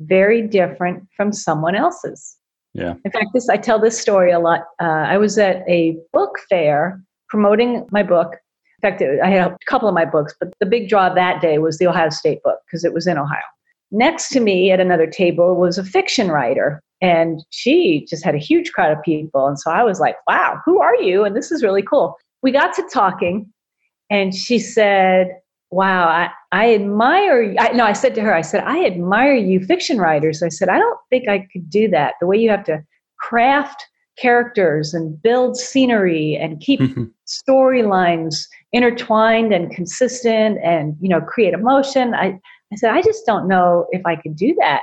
very 0.00 0.42
different 0.42 1.06
from 1.16 1.32
someone 1.32 1.74
else's. 1.74 2.36
Yeah. 2.74 2.94
In 3.04 3.10
fact, 3.10 3.26
this 3.34 3.48
I 3.48 3.56
tell 3.58 3.78
this 3.78 4.00
story 4.00 4.30
a 4.32 4.38
lot. 4.38 4.62
Uh, 4.80 5.04
I 5.06 5.18
was 5.18 5.38
at 5.38 5.68
a 5.68 5.96
book 6.12 6.38
fair 6.48 7.02
promoting 7.28 7.86
my 7.90 8.02
book. 8.02 8.36
In 8.82 8.90
fact, 8.90 9.02
I 9.22 9.28
had 9.28 9.52
a 9.52 9.56
couple 9.66 9.88
of 9.88 9.94
my 9.94 10.04
books, 10.04 10.34
but 10.38 10.52
the 10.58 10.66
big 10.66 10.88
draw 10.88 11.12
that 11.12 11.40
day 11.40 11.58
was 11.58 11.78
the 11.78 11.86
Ohio 11.86 12.08
State 12.10 12.42
book 12.42 12.58
because 12.66 12.84
it 12.84 12.92
was 12.92 13.06
in 13.06 13.18
Ohio. 13.18 13.42
Next 13.90 14.30
to 14.30 14.40
me 14.40 14.70
at 14.70 14.80
another 14.80 15.06
table 15.06 15.54
was 15.54 15.76
a 15.76 15.84
fiction 15.84 16.28
writer, 16.28 16.82
and 17.02 17.44
she 17.50 18.06
just 18.08 18.24
had 18.24 18.34
a 18.34 18.38
huge 18.38 18.72
crowd 18.72 18.96
of 18.96 19.02
people. 19.02 19.46
And 19.46 19.58
so 19.58 19.70
I 19.70 19.82
was 19.82 20.00
like, 20.00 20.16
wow, 20.26 20.60
who 20.64 20.80
are 20.80 20.94
you? 20.96 21.24
And 21.24 21.36
this 21.36 21.50
is 21.50 21.62
really 21.62 21.82
cool. 21.82 22.16
We 22.42 22.52
got 22.52 22.74
to 22.76 22.88
talking, 22.90 23.52
and 24.08 24.34
she 24.34 24.58
said, 24.58 25.36
wow, 25.70 26.06
I, 26.06 26.30
I 26.52 26.74
admire, 26.74 27.54
I, 27.58 27.72
no, 27.72 27.84
I 27.84 27.94
said 27.94 28.14
to 28.16 28.20
her, 28.20 28.34
I 28.34 28.42
said, 28.42 28.62
I 28.64 28.84
admire 28.84 29.34
you 29.34 29.60
fiction 29.60 29.98
writers. 29.98 30.42
I 30.42 30.48
said, 30.48 30.68
I 30.68 30.78
don't 30.78 30.98
think 31.08 31.28
I 31.28 31.46
could 31.52 31.70
do 31.70 31.88
that. 31.88 32.14
The 32.20 32.26
way 32.26 32.36
you 32.36 32.50
have 32.50 32.64
to 32.64 32.84
craft 33.18 33.82
characters 34.18 34.92
and 34.92 35.20
build 35.22 35.56
scenery 35.56 36.36
and 36.36 36.60
keep 36.60 36.80
mm-hmm. 36.80 37.04
storylines 37.26 38.46
intertwined 38.72 39.54
and 39.54 39.74
consistent 39.74 40.58
and, 40.62 40.94
you 41.00 41.08
know, 41.08 41.22
create 41.22 41.54
emotion. 41.54 42.14
I, 42.14 42.38
I 42.70 42.76
said, 42.76 42.92
I 42.92 43.00
just 43.00 43.24
don't 43.24 43.48
know 43.48 43.86
if 43.92 44.04
I 44.04 44.16
could 44.16 44.36
do 44.36 44.54
that. 44.60 44.82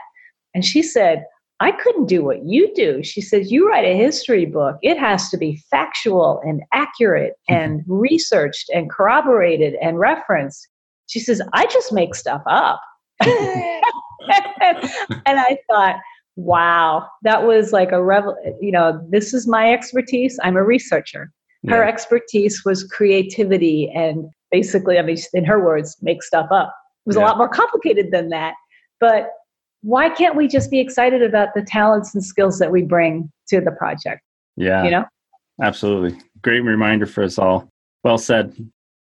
And 0.56 0.66
she 0.66 0.82
said, 0.82 1.24
I 1.62 1.72
couldn't 1.72 2.06
do 2.06 2.24
what 2.24 2.46
you 2.46 2.74
do. 2.74 3.04
She 3.04 3.22
says, 3.22 3.52
You 3.52 3.68
write 3.68 3.86
a 3.86 3.98
history 3.98 4.46
book. 4.46 4.78
It 4.82 4.98
has 4.98 5.30
to 5.30 5.38
be 5.38 5.62
factual 5.70 6.42
and 6.46 6.62
accurate 6.74 7.34
mm-hmm. 7.50 7.62
and 7.62 7.84
researched 7.88 8.70
and 8.74 8.90
corroborated 8.90 9.76
and 9.82 10.00
referenced. 10.00 10.68
She 11.08 11.20
says, 11.20 11.42
I 11.54 11.66
just 11.66 11.92
make 11.92 12.16
stuff 12.16 12.42
up. 12.46 12.82
and 13.22 13.82
I 15.28 15.58
thought, 15.70 15.98
wow, 16.36 17.08
that 17.24 17.44
was 17.44 17.74
like 17.74 17.92
a 17.92 18.02
revel, 18.02 18.38
you 18.62 18.72
know, 18.72 19.06
this 19.10 19.34
is 19.34 19.48
my 19.48 19.74
expertise. 19.74 20.40
I'm 20.44 20.56
a 20.56 20.64
researcher. 20.64 21.32
Yeah. 21.64 21.76
Her 21.76 21.84
expertise 21.84 22.64
was 22.64 22.86
creativity 22.86 23.92
and 23.94 24.30
basically, 24.52 24.98
I 24.98 25.02
mean, 25.02 25.18
in 25.34 25.44
her 25.46 25.64
words, 25.64 25.98
make 26.02 26.24
stuff 26.24 26.48
up. 26.52 26.74
It 27.06 27.10
was 27.10 27.16
yeah. 27.18 27.24
a 27.24 27.26
lot 27.26 27.38
more 27.38 27.50
complicated 27.50 28.12
than 28.12 28.30
that. 28.30 28.54
But 29.02 29.32
why 29.82 30.10
can't 30.10 30.36
we 30.36 30.48
just 30.48 30.70
be 30.70 30.80
excited 30.80 31.22
about 31.22 31.54
the 31.54 31.62
talents 31.62 32.14
and 32.14 32.24
skills 32.24 32.60
that 32.60 32.72
we 32.72 32.82
bring 32.82 33.32
to 33.50 33.62
the 33.62 33.72
project? 33.72 34.22
Yeah. 34.56 34.84
You 34.84 34.92
know? 34.92 35.06
Absolutely. 35.62 36.20
Great 36.42 36.62
reminder 36.62 37.06
for 37.06 37.24
us 37.24 37.38
all. 37.38 37.70
Well 38.04 38.18
said. 38.18 38.56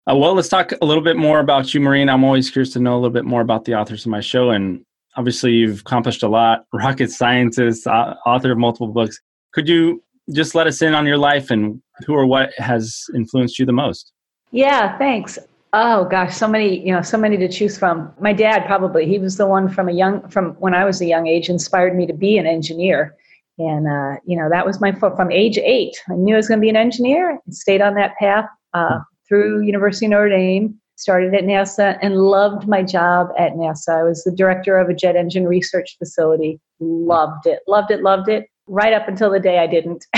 Uh, 0.08 0.14
well, 0.14 0.34
let's 0.34 0.48
talk 0.48 0.72
a 0.80 0.84
little 0.84 1.02
bit 1.02 1.16
more 1.16 1.40
about 1.40 1.74
you, 1.74 1.80
Maureen. 1.80 2.08
I'm 2.08 2.24
always 2.24 2.50
curious 2.50 2.72
to 2.74 2.80
know 2.80 2.94
a 2.94 2.98
little 2.98 3.10
bit 3.10 3.24
more 3.24 3.40
about 3.40 3.64
the 3.64 3.74
authors 3.74 4.06
of 4.06 4.10
my 4.10 4.20
show. 4.20 4.50
And 4.50 4.84
obviously, 5.16 5.52
you've 5.52 5.80
accomplished 5.80 6.22
a 6.22 6.28
lot 6.28 6.64
rocket 6.72 7.10
scientist, 7.10 7.86
uh, 7.86 8.14
author 8.24 8.52
of 8.52 8.58
multiple 8.58 8.88
books. 8.88 9.20
Could 9.52 9.68
you 9.68 10.02
just 10.32 10.54
let 10.54 10.66
us 10.66 10.82
in 10.82 10.94
on 10.94 11.06
your 11.06 11.18
life 11.18 11.50
and 11.50 11.80
who 12.06 12.14
or 12.14 12.26
what 12.26 12.52
has 12.58 13.04
influenced 13.14 13.58
you 13.58 13.66
the 13.66 13.72
most? 13.72 14.12
Yeah, 14.52 14.96
thanks. 14.98 15.38
Oh 15.78 16.06
gosh, 16.06 16.34
so 16.34 16.48
many, 16.48 16.80
you 16.86 16.90
know, 16.90 17.02
so 17.02 17.18
many 17.18 17.36
to 17.36 17.48
choose 17.48 17.78
from. 17.78 18.10
My 18.18 18.32
dad 18.32 18.64
probably, 18.64 19.06
he 19.06 19.18
was 19.18 19.36
the 19.36 19.46
one 19.46 19.68
from 19.68 19.90
a 19.90 19.92
young 19.92 20.26
from 20.30 20.52
when 20.54 20.72
I 20.72 20.86
was 20.86 21.02
a 21.02 21.04
young 21.04 21.26
age 21.26 21.50
inspired 21.50 21.94
me 21.94 22.06
to 22.06 22.14
be 22.14 22.38
an 22.38 22.46
engineer. 22.46 23.14
And 23.58 23.86
uh, 23.86 24.18
you 24.24 24.38
know, 24.38 24.48
that 24.48 24.64
was 24.64 24.80
my 24.80 24.92
from 24.92 25.30
age 25.30 25.58
8. 25.58 25.94
I 26.08 26.14
knew 26.14 26.34
I 26.34 26.38
was 26.38 26.48
going 26.48 26.60
to 26.60 26.62
be 26.62 26.70
an 26.70 26.76
engineer 26.76 27.38
and 27.44 27.54
stayed 27.54 27.82
on 27.82 27.92
that 27.96 28.16
path. 28.16 28.46
Uh, 28.72 29.00
through 29.28 29.60
University 29.64 30.06
of 30.06 30.10
Notre 30.10 30.30
Dame, 30.30 30.80
started 30.94 31.34
at 31.34 31.44
NASA, 31.44 31.98
and 32.00 32.16
loved 32.16 32.66
my 32.66 32.82
job 32.82 33.28
at 33.38 33.52
NASA. 33.52 34.00
I 34.00 34.02
was 34.02 34.24
the 34.24 34.32
director 34.32 34.78
of 34.78 34.88
a 34.88 34.94
jet 34.94 35.14
engine 35.14 35.46
research 35.46 35.96
facility. 35.98 36.58
Loved 36.80 37.46
it, 37.46 37.60
loved 37.66 37.90
it, 37.90 38.02
loved 38.02 38.30
it, 38.30 38.46
right 38.66 38.94
up 38.94 39.08
until 39.08 39.30
the 39.30 39.40
day 39.40 39.58
I 39.58 39.66
didn't. 39.66 40.06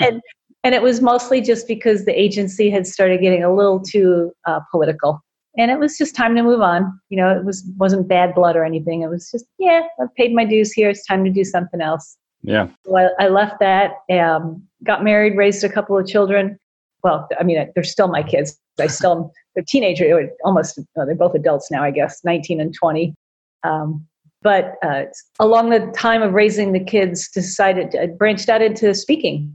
and 0.00 0.22
and 0.64 0.74
it 0.74 0.82
was 0.82 1.00
mostly 1.00 1.40
just 1.40 1.68
because 1.68 2.04
the 2.04 2.18
agency 2.18 2.70
had 2.70 2.86
started 2.86 3.20
getting 3.20 3.44
a 3.44 3.54
little 3.54 3.80
too 3.80 4.32
uh, 4.46 4.60
political. 4.70 5.20
And 5.56 5.70
it 5.70 5.78
was 5.78 5.96
just 5.96 6.16
time 6.16 6.34
to 6.34 6.42
move 6.42 6.62
on. 6.62 7.00
You 7.10 7.18
know 7.18 7.30
it 7.30 7.44
was 7.44 7.64
wasn't 7.76 8.08
bad 8.08 8.34
blood 8.34 8.56
or 8.56 8.64
anything. 8.64 9.02
It 9.02 9.08
was 9.08 9.30
just 9.30 9.44
yeah 9.58 9.82
i've 10.00 10.12
paid 10.16 10.34
my 10.34 10.44
dues 10.44 10.72
here. 10.72 10.90
It's 10.90 11.06
time 11.06 11.24
to 11.24 11.30
do 11.30 11.44
something 11.44 11.80
else. 11.80 12.16
Yeah. 12.42 12.68
So 12.84 12.96
I, 12.96 13.08
I 13.18 13.28
left 13.28 13.60
that 13.60 13.92
um, 14.10 14.62
got 14.82 15.02
married 15.02 15.36
raised 15.36 15.64
a 15.64 15.68
couple 15.68 15.96
of 15.98 16.06
children. 16.06 16.58
Well, 17.02 17.28
I 17.38 17.44
mean, 17.44 17.70
they're 17.74 17.84
still 17.84 18.08
my 18.08 18.22
kids. 18.22 18.58
I 18.80 18.86
still, 18.86 19.30
they're 19.54 19.64
teenagers, 19.66 20.30
almost, 20.42 20.78
they're 20.96 21.14
both 21.14 21.34
adults 21.34 21.70
now, 21.70 21.82
I 21.82 21.90
guess, 21.90 22.24
19 22.24 22.60
and 22.60 22.74
20. 22.74 23.14
Um, 23.62 24.06
but 24.42 24.74
uh, 24.82 25.04
along 25.38 25.70
the 25.70 25.90
time 25.94 26.22
of 26.22 26.32
raising 26.32 26.72
the 26.72 26.80
kids, 26.80 27.28
decided, 27.28 27.90
to, 27.92 28.08
branched 28.08 28.48
out 28.48 28.62
into 28.62 28.94
speaking. 28.94 29.54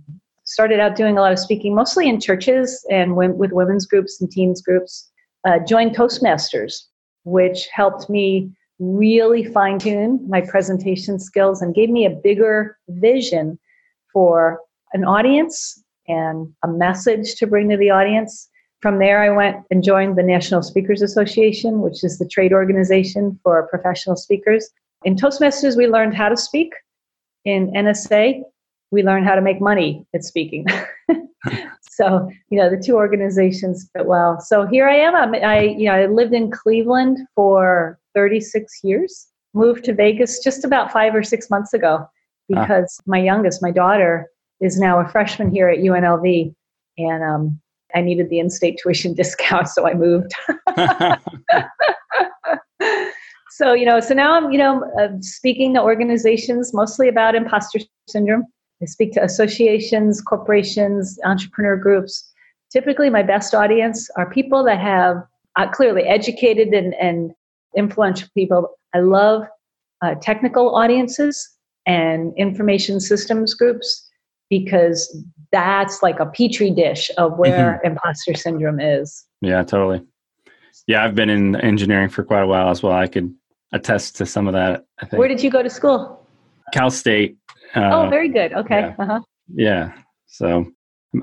Started 0.49 0.79
out 0.79 0.95
doing 0.95 1.15
a 1.15 1.21
lot 1.21 1.31
of 1.31 1.37
speaking, 1.37 1.75
mostly 1.75 2.09
in 2.09 2.19
churches 2.19 2.83
and 2.89 3.15
with 3.15 3.51
women's 3.51 3.85
groups 3.85 4.19
and 4.19 4.31
teens 4.31 4.63
groups. 4.63 5.07
Uh, 5.47 5.59
joined 5.59 5.95
Toastmasters, 5.95 6.85
which 7.23 7.67
helped 7.71 8.09
me 8.09 8.51
really 8.79 9.43
fine 9.43 9.77
tune 9.77 10.25
my 10.27 10.41
presentation 10.41 11.19
skills 11.19 11.61
and 11.61 11.75
gave 11.75 11.91
me 11.91 12.03
a 12.03 12.09
bigger 12.09 12.79
vision 12.87 13.59
for 14.11 14.59
an 14.93 15.05
audience 15.05 15.83
and 16.07 16.51
a 16.63 16.67
message 16.67 17.35
to 17.35 17.45
bring 17.45 17.69
to 17.69 17.77
the 17.77 17.91
audience. 17.91 18.49
From 18.81 18.97
there, 18.97 19.21
I 19.21 19.29
went 19.29 19.57
and 19.69 19.83
joined 19.83 20.17
the 20.17 20.23
National 20.23 20.63
Speakers 20.63 21.03
Association, 21.03 21.81
which 21.81 22.03
is 22.03 22.17
the 22.17 22.27
trade 22.27 22.53
organization 22.53 23.39
for 23.43 23.67
professional 23.67 24.15
speakers. 24.15 24.67
In 25.05 25.15
Toastmasters, 25.15 25.77
we 25.77 25.85
learned 25.85 26.15
how 26.15 26.27
to 26.27 26.37
speak. 26.37 26.73
In 27.45 27.71
NSA, 27.73 28.41
we 28.91 29.03
learn 29.03 29.23
how 29.23 29.35
to 29.35 29.41
make 29.41 29.61
money 29.61 30.05
at 30.13 30.23
speaking. 30.23 30.65
so, 31.81 32.29
you 32.49 32.57
know, 32.57 32.69
the 32.69 32.81
two 32.83 32.95
organizations 32.95 33.89
fit 33.95 34.05
well. 34.05 34.39
So 34.39 34.65
here 34.65 34.87
I 34.87 34.95
am. 34.95 35.15
I'm, 35.15 35.35
I, 35.35 35.61
you 35.61 35.85
know, 35.85 35.93
I 35.93 36.05
lived 36.07 36.33
in 36.33 36.51
Cleveland 36.51 37.19
for 37.35 37.99
36 38.15 38.79
years, 38.83 39.27
moved 39.53 39.85
to 39.85 39.93
Vegas 39.93 40.43
just 40.43 40.65
about 40.65 40.91
five 40.91 41.13
or 41.13 41.23
six 41.23 41.49
months 41.49 41.73
ago 41.73 42.07
because 42.47 42.97
ah. 42.99 43.03
my 43.05 43.19
youngest, 43.19 43.61
my 43.61 43.71
daughter, 43.71 44.27
is 44.59 44.79
now 44.79 44.99
a 44.99 45.07
freshman 45.07 45.51
here 45.51 45.69
at 45.69 45.79
UNLV. 45.79 46.53
And 46.97 47.23
um, 47.23 47.61
I 47.95 48.01
needed 48.01 48.29
the 48.29 48.39
in-state 48.39 48.79
tuition 48.81 49.13
discount, 49.15 49.69
so 49.69 49.87
I 49.87 49.93
moved. 49.93 50.33
so 53.51 53.73
you 53.73 53.85
know, 53.85 53.99
so 53.99 54.13
now 54.13 54.35
I'm 54.35 54.51
you 54.51 54.57
know 54.57 54.83
uh, 54.99 55.09
speaking 55.21 55.73
to 55.75 55.81
organizations 55.81 56.73
mostly 56.73 57.07
about 57.07 57.35
imposter 57.35 57.79
syndrome. 58.07 58.45
I 58.81 58.85
speak 58.85 59.13
to 59.13 59.23
associations, 59.23 60.21
corporations, 60.21 61.19
entrepreneur 61.25 61.75
groups. 61.75 62.31
Typically, 62.71 63.09
my 63.09 63.23
best 63.23 63.53
audience 63.53 64.09
are 64.15 64.29
people 64.29 64.63
that 64.63 64.79
have 64.79 65.17
uh, 65.55 65.69
clearly 65.69 66.03
educated 66.03 66.69
and, 66.69 66.93
and 66.95 67.31
influential 67.75 68.29
people. 68.35 68.69
I 68.93 68.99
love 68.99 69.43
uh, 70.01 70.15
technical 70.21 70.75
audiences 70.75 71.57
and 71.85 72.33
information 72.37 72.99
systems 72.99 73.53
groups 73.53 74.07
because 74.49 75.23
that's 75.51 76.01
like 76.01 76.19
a 76.19 76.25
petri 76.25 76.71
dish 76.71 77.11
of 77.17 77.37
where 77.37 77.79
mm-hmm. 77.83 77.87
imposter 77.91 78.33
syndrome 78.33 78.79
is. 78.79 79.25
Yeah, 79.41 79.63
totally. 79.63 80.01
Yeah, 80.87 81.03
I've 81.03 81.15
been 81.15 81.29
in 81.29 81.55
engineering 81.57 82.09
for 82.09 82.23
quite 82.23 82.41
a 82.41 82.47
while 82.47 82.69
as 82.69 82.81
well. 82.81 82.93
I 82.93 83.07
could 83.07 83.33
attest 83.71 84.15
to 84.17 84.25
some 84.25 84.47
of 84.47 84.53
that. 84.53 84.85
I 84.99 85.05
think. 85.05 85.19
Where 85.19 85.27
did 85.27 85.43
you 85.43 85.51
go 85.51 85.61
to 85.61 85.69
school? 85.69 86.18
Cal 86.73 86.89
State. 86.89 87.37
Uh, 87.75 87.89
oh, 87.93 88.09
very 88.09 88.29
good. 88.29 88.53
Okay. 88.53 88.81
Yeah. 88.81 88.95
Uh-huh. 88.97 89.19
yeah. 89.53 89.93
So 90.27 90.65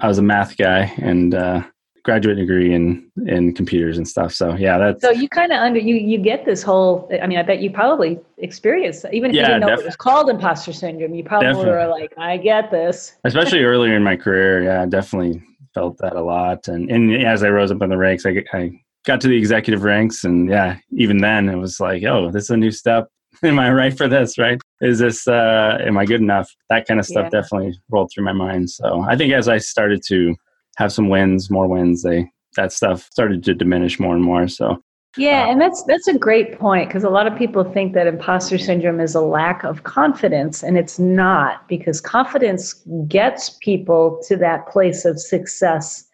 I 0.01 0.09
was 0.09 0.19
a 0.19 0.23
math 0.23 0.57
guy 0.57 0.93
and 0.99 1.35
uh, 1.35 1.63
graduate 2.07 2.39
degree 2.39 2.73
in 2.73 3.11
in 3.27 3.53
computers 3.53 3.99
and 3.99 4.09
stuff. 4.09 4.33
So 4.33 4.55
yeah, 4.55 4.79
that's 4.79 5.03
so 5.03 5.11
you 5.11 5.29
kind 5.29 5.53
of 5.53 5.59
under 5.59 5.81
you 5.81 5.97
you 5.97 6.19
get 6.19 6.47
this 6.47 6.63
whole. 6.63 7.11
I 7.23 7.27
mean, 7.27 7.39
I 7.39 7.43
bet 7.43 7.61
you 7.61 7.71
probably 7.71 8.19
experienced 8.39 9.05
even 9.13 9.31
if 9.31 9.37
yeah, 9.37 9.43
you 9.43 9.47
didn't 9.49 9.61
know 9.63 9.69
def- 9.69 9.81
it 9.81 9.87
was 9.87 9.97
called 9.97 10.31
imposter 10.31 10.73
syndrome. 10.73 11.15
You 11.15 11.25
probably 11.25 11.49
definitely. 11.49 11.71
were 11.73 11.87
like, 11.89 12.13
I 12.17 12.37
get 12.39 12.71
this. 12.71 13.15
Especially 13.25 13.63
earlier 13.65 13.97
in 13.97 14.05
my 14.05 14.17
career, 14.17 14.63
yeah, 14.63 14.83
I 14.83 14.87
definitely 14.87 15.43
felt 15.75 15.99
that 15.99 16.15
a 16.15 16.23
lot. 16.23 16.69
And 16.69 16.91
and 16.91 17.25
as 17.27 17.43
I 17.43 17.49
rose 17.49 17.71
up 17.71 17.83
in 17.83 17.91
the 17.91 17.99
ranks, 17.99 18.25
I 18.25 18.43
I 18.53 18.71
got 19.05 19.21
to 19.21 19.29
the 19.29 19.37
executive 19.37 19.83
ranks, 19.83 20.25
and 20.25 20.49
yeah, 20.49 20.79
even 20.93 21.19
then 21.19 21.49
it 21.49 21.57
was 21.57 21.81
like, 21.81 22.05
oh, 22.05 22.31
this 22.31 22.45
is 22.45 22.51
a 22.51 22.57
new 22.57 22.71
step. 22.71 23.09
am 23.43 23.59
I 23.59 23.71
right 23.73 23.97
for 23.97 24.09
this? 24.09 24.39
Right? 24.39 24.61
Is 24.81 24.99
this? 24.99 25.27
uh 25.29 25.79
Am 25.81 25.99
I 25.99 26.05
good 26.05 26.21
enough? 26.21 26.51
That 26.71 26.87
kind 26.87 27.01
of 27.01 27.07
stuff 27.07 27.31
yeah. 27.33 27.41
definitely 27.41 27.79
rolled 27.91 28.11
through 28.13 28.25
my 28.25 28.33
mind. 28.33 28.71
So 28.71 29.05
I 29.09 29.17
think 29.17 29.33
as 29.33 29.49
I 29.49 29.59
started 29.59 30.03
to 30.09 30.35
have 30.77 30.93
some 30.93 31.09
wins, 31.09 31.51
more 31.51 31.67
wins, 31.67 32.03
they 32.03 32.31
that 32.57 32.73
stuff 32.73 33.09
started 33.13 33.45
to 33.45 33.55
diminish 33.55 34.01
more 34.01 34.15
and 34.15 34.25
more. 34.25 34.49
So 34.49 34.83
yeah, 35.17 35.45
uh, 35.47 35.53
and 35.53 35.61
that's 35.61 35.83
that's 35.85 36.09
a 36.09 36.19
great 36.19 36.59
point 36.59 36.89
because 36.89 37.05
a 37.05 37.11
lot 37.11 37.27
of 37.27 37.37
people 37.37 37.65
think 37.65 37.95
that 37.95 38.07
imposter 38.07 38.59
syndrome 38.59 39.01
is 39.01 39.15
a 39.15 39.21
lack 39.21 39.65
of 39.65 39.85
confidence, 39.85 40.63
and 40.63 40.77
it's 40.77 40.99
not 40.99 41.67
because 41.69 42.01
confidence 42.01 42.75
gets 43.09 43.51
people 43.63 44.21
to 44.29 44.37
that 44.37 44.69
place 44.69 45.05
of 45.05 45.19
success 45.19 46.07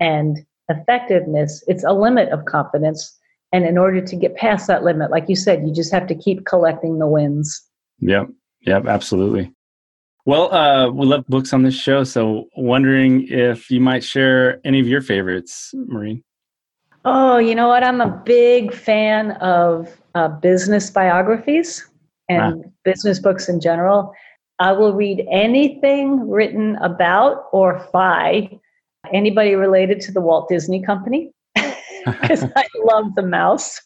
and 0.00 0.44
effectiveness. 0.68 1.62
It's 1.68 1.84
a 1.84 1.92
limit 1.92 2.30
of 2.30 2.44
confidence, 2.46 3.16
and 3.52 3.64
in 3.64 3.78
order 3.78 4.00
to 4.00 4.16
get 4.16 4.36
past 4.36 4.66
that 4.66 4.84
limit, 4.84 5.10
like 5.10 5.28
you 5.28 5.36
said, 5.36 5.66
you 5.66 5.72
just 5.72 5.92
have 5.92 6.06
to 6.08 6.14
keep 6.14 6.44
collecting 6.44 6.98
the 6.98 7.06
wins. 7.06 7.62
Yep, 8.00 8.28
yep, 8.62 8.86
absolutely. 8.86 9.52
Well, 10.26 10.52
uh, 10.52 10.90
we 10.90 11.06
love 11.06 11.24
books 11.26 11.54
on 11.54 11.62
this 11.62 11.74
show, 11.74 12.04
so 12.04 12.48
wondering 12.56 13.26
if 13.28 13.70
you 13.70 13.80
might 13.80 14.04
share 14.04 14.60
any 14.64 14.78
of 14.78 14.86
your 14.86 15.00
favorites, 15.00 15.70
Maureen. 15.74 16.22
Oh, 17.04 17.38
you 17.38 17.54
know 17.54 17.68
what? 17.68 17.82
I'm 17.82 18.02
a 18.02 18.22
big 18.26 18.74
fan 18.74 19.32
of 19.32 19.88
uh, 20.14 20.28
business 20.28 20.90
biographies 20.90 21.88
and 22.28 22.62
ah. 22.66 22.68
business 22.84 23.18
books 23.18 23.48
in 23.48 23.60
general. 23.60 24.12
I 24.58 24.72
will 24.72 24.92
read 24.92 25.26
anything 25.30 26.28
written 26.28 26.76
about 26.76 27.44
or 27.52 27.88
by 27.92 28.50
anybody 29.12 29.54
related 29.54 30.00
to 30.00 30.12
the 30.12 30.20
Walt 30.20 30.48
Disney 30.50 30.82
Company 30.82 31.30
because 32.20 32.44
I 32.56 32.66
love 32.84 33.14
the 33.14 33.22
mouse. 33.22 33.80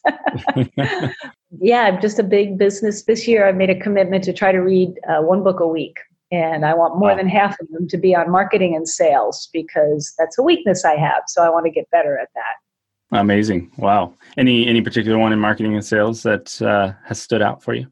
yeah, 1.59 1.83
I'm 1.83 2.01
just 2.01 2.19
a 2.19 2.23
big 2.23 2.57
business. 2.57 3.03
This 3.03 3.27
year, 3.27 3.47
I 3.47 3.51
made 3.51 3.69
a 3.69 3.79
commitment 3.79 4.23
to 4.25 4.33
try 4.33 4.51
to 4.51 4.59
read 4.59 4.99
uh, 5.07 5.21
one 5.21 5.43
book 5.43 5.59
a 5.59 5.67
week 5.67 5.97
and 6.33 6.65
I 6.65 6.73
want 6.73 6.97
more 6.97 7.09
wow. 7.09 7.15
than 7.15 7.29
half 7.29 7.59
of 7.59 7.67
them 7.69 7.87
to 7.87 7.97
be 7.97 8.15
on 8.15 8.31
marketing 8.31 8.75
and 8.75 8.89
sales 8.89 9.49
because 9.53 10.13
that's 10.17 10.37
a 10.39 10.41
weakness 10.41 10.83
I 10.83 10.95
have. 10.95 11.23
So 11.27 11.43
I 11.43 11.49
want 11.49 11.65
to 11.65 11.71
get 11.71 11.89
better 11.91 12.17
at 12.17 12.29
that. 12.33 13.19
Amazing! 13.19 13.71
Wow. 13.77 14.15
Any 14.37 14.67
any 14.67 14.81
particular 14.81 15.19
one 15.19 15.31
in 15.31 15.39
marketing 15.39 15.75
and 15.75 15.85
sales 15.85 16.23
that 16.23 16.59
uh, 16.63 16.93
has 17.05 17.21
stood 17.21 17.43
out 17.43 17.61
for 17.61 17.75
you? 17.75 17.87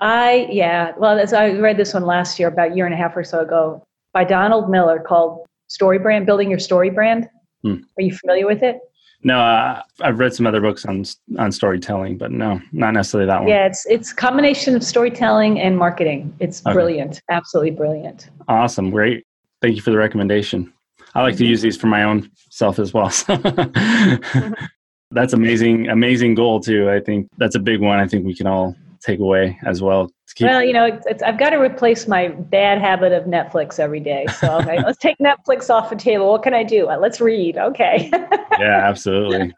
I 0.00 0.46
yeah. 0.50 0.92
Well, 0.98 1.18
as 1.18 1.32
I 1.32 1.52
read 1.52 1.78
this 1.78 1.94
one 1.94 2.04
last 2.04 2.38
year, 2.38 2.48
about 2.48 2.72
a 2.72 2.74
year 2.74 2.84
and 2.84 2.94
a 2.94 2.98
half 2.98 3.16
or 3.16 3.24
so 3.24 3.40
ago, 3.40 3.82
by 4.12 4.24
Donald 4.24 4.68
Miller, 4.68 5.00
called 5.00 5.46
Story 5.68 5.98
Brand: 5.98 6.26
Building 6.26 6.50
Your 6.50 6.58
Story 6.58 6.90
Brand. 6.90 7.26
Hmm. 7.62 7.76
Are 7.98 8.02
you 8.02 8.14
familiar 8.14 8.46
with 8.46 8.62
it? 8.62 8.78
No, 9.24 9.40
uh, 9.40 9.82
I've 10.00 10.18
read 10.18 10.32
some 10.32 10.46
other 10.46 10.60
books 10.60 10.84
on 10.84 11.04
on 11.38 11.50
storytelling, 11.50 12.18
but 12.18 12.30
no, 12.30 12.60
not 12.72 12.94
necessarily 12.94 13.26
that 13.26 13.40
one. 13.40 13.48
Yeah, 13.48 13.66
it's 13.66 13.84
it's 13.86 14.12
combination 14.12 14.76
of 14.76 14.84
storytelling 14.84 15.60
and 15.60 15.76
marketing. 15.76 16.34
It's 16.38 16.64
okay. 16.64 16.72
brilliant, 16.72 17.20
absolutely 17.28 17.72
brilliant. 17.72 18.30
Awesome, 18.46 18.90
great. 18.90 19.26
Thank 19.60 19.74
you 19.74 19.82
for 19.82 19.90
the 19.90 19.96
recommendation. 19.96 20.72
I 21.14 21.22
like 21.22 21.34
mm-hmm. 21.34 21.38
to 21.38 21.46
use 21.46 21.62
these 21.62 21.76
for 21.76 21.88
my 21.88 22.04
own 22.04 22.30
self 22.50 22.78
as 22.78 22.94
well. 22.94 23.08
mm-hmm. 23.08 24.52
That's 25.10 25.32
amazing, 25.32 25.88
amazing 25.88 26.34
goal 26.34 26.60
too. 26.60 26.90
I 26.90 27.00
think 27.00 27.28
that's 27.38 27.54
a 27.54 27.58
big 27.58 27.80
one. 27.80 27.98
I 27.98 28.06
think 28.06 28.26
we 28.26 28.34
can 28.34 28.46
all 28.46 28.76
take 29.02 29.20
away 29.20 29.58
as 29.66 29.82
well. 29.82 30.10
well, 30.40 30.62
you 30.62 30.72
know, 30.72 30.84
it's, 30.84 31.06
it's, 31.06 31.22
I've 31.22 31.38
got 31.38 31.50
to 31.50 31.56
replace 31.56 32.06
my 32.06 32.28
bad 32.28 32.80
habit 32.80 33.12
of 33.12 33.24
Netflix 33.24 33.78
every 33.78 34.00
day. 34.00 34.26
So 34.38 34.58
okay, 34.58 34.78
let's 34.84 34.98
take 34.98 35.16
Netflix 35.18 35.70
off 35.70 35.90
the 35.90 35.96
table. 35.96 36.30
What 36.30 36.42
can 36.42 36.54
I 36.54 36.62
do? 36.62 36.88
Uh, 36.88 36.98
let's 36.98 37.20
read. 37.20 37.56
Okay. 37.56 38.10
yeah, 38.58 38.88
absolutely. 38.88 39.54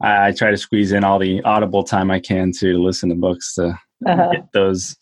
I, 0.00 0.28
I, 0.28 0.32
try 0.32 0.50
to 0.50 0.56
squeeze 0.56 0.92
in 0.92 1.04
all 1.04 1.18
the 1.18 1.42
audible 1.42 1.84
time 1.84 2.10
I 2.10 2.20
can 2.20 2.52
to 2.58 2.78
listen 2.82 3.08
to 3.08 3.14
books 3.14 3.54
to 3.54 3.78
uh-huh. 4.06 4.30
get 4.32 4.52
those 4.52 4.96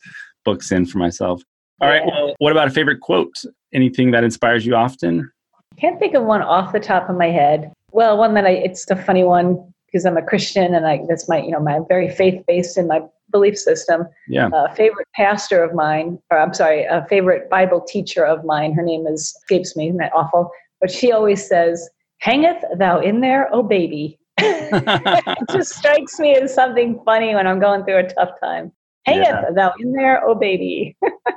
books 0.44 0.70
in 0.72 0.86
for 0.86 0.98
myself. 0.98 1.42
All 1.80 1.88
right. 1.88 2.02
Well, 2.06 2.34
what 2.38 2.52
about 2.52 2.68
a 2.68 2.70
favorite 2.70 3.00
quote? 3.00 3.34
Anything 3.72 4.12
that 4.12 4.24
inspires 4.24 4.64
you 4.64 4.74
often? 4.74 5.30
Can't 5.78 5.98
think 5.98 6.14
of 6.14 6.24
one 6.24 6.42
off 6.42 6.72
the 6.72 6.80
top 6.80 7.10
of 7.10 7.16
my 7.16 7.26
head. 7.26 7.72
Well, 7.90 8.16
one 8.16 8.34
that 8.34 8.46
I, 8.46 8.50
it's 8.50 8.88
a 8.90 8.96
funny 8.96 9.24
one 9.24 9.72
because 9.86 10.04
I'm 10.04 10.16
a 10.16 10.22
Christian 10.22 10.74
and 10.74 10.86
I, 10.86 11.00
that's 11.08 11.28
my, 11.28 11.40
you 11.40 11.50
know, 11.50 11.60
my 11.60 11.80
very 11.88 12.08
faith 12.08 12.42
based 12.46 12.78
in 12.78 12.88
my 12.88 13.02
belief 13.30 13.58
system. 13.58 14.04
Yeah. 14.28 14.48
A 14.52 14.74
favorite 14.74 15.08
pastor 15.14 15.62
of 15.62 15.74
mine, 15.74 16.18
or 16.30 16.38
I'm 16.38 16.54
sorry, 16.54 16.84
a 16.84 17.06
favorite 17.08 17.50
Bible 17.50 17.80
teacher 17.80 18.24
of 18.24 18.44
mine. 18.44 18.72
Her 18.72 18.82
name 18.82 19.06
is 19.06 19.36
escapes 19.42 19.76
me. 19.76 19.88
Isn't 19.88 19.98
that 19.98 20.12
awful? 20.14 20.50
But 20.80 20.90
she 20.90 21.12
always 21.12 21.46
says, 21.46 21.88
"Hangeth 22.18 22.62
thou 22.78 23.00
in 23.00 23.20
there, 23.20 23.48
oh 23.52 23.62
baby." 23.62 24.18
it 24.38 25.48
just 25.50 25.74
strikes 25.74 26.18
me 26.18 26.34
as 26.36 26.52
something 26.52 27.00
funny 27.04 27.34
when 27.34 27.46
I'm 27.46 27.60
going 27.60 27.84
through 27.84 27.98
a 27.98 28.08
tough 28.08 28.30
time. 28.42 28.72
Hangeth 29.06 29.26
yeah. 29.26 29.50
thou 29.54 29.72
in 29.78 29.92
there, 29.92 30.24
oh 30.26 30.34
baby. 30.34 30.96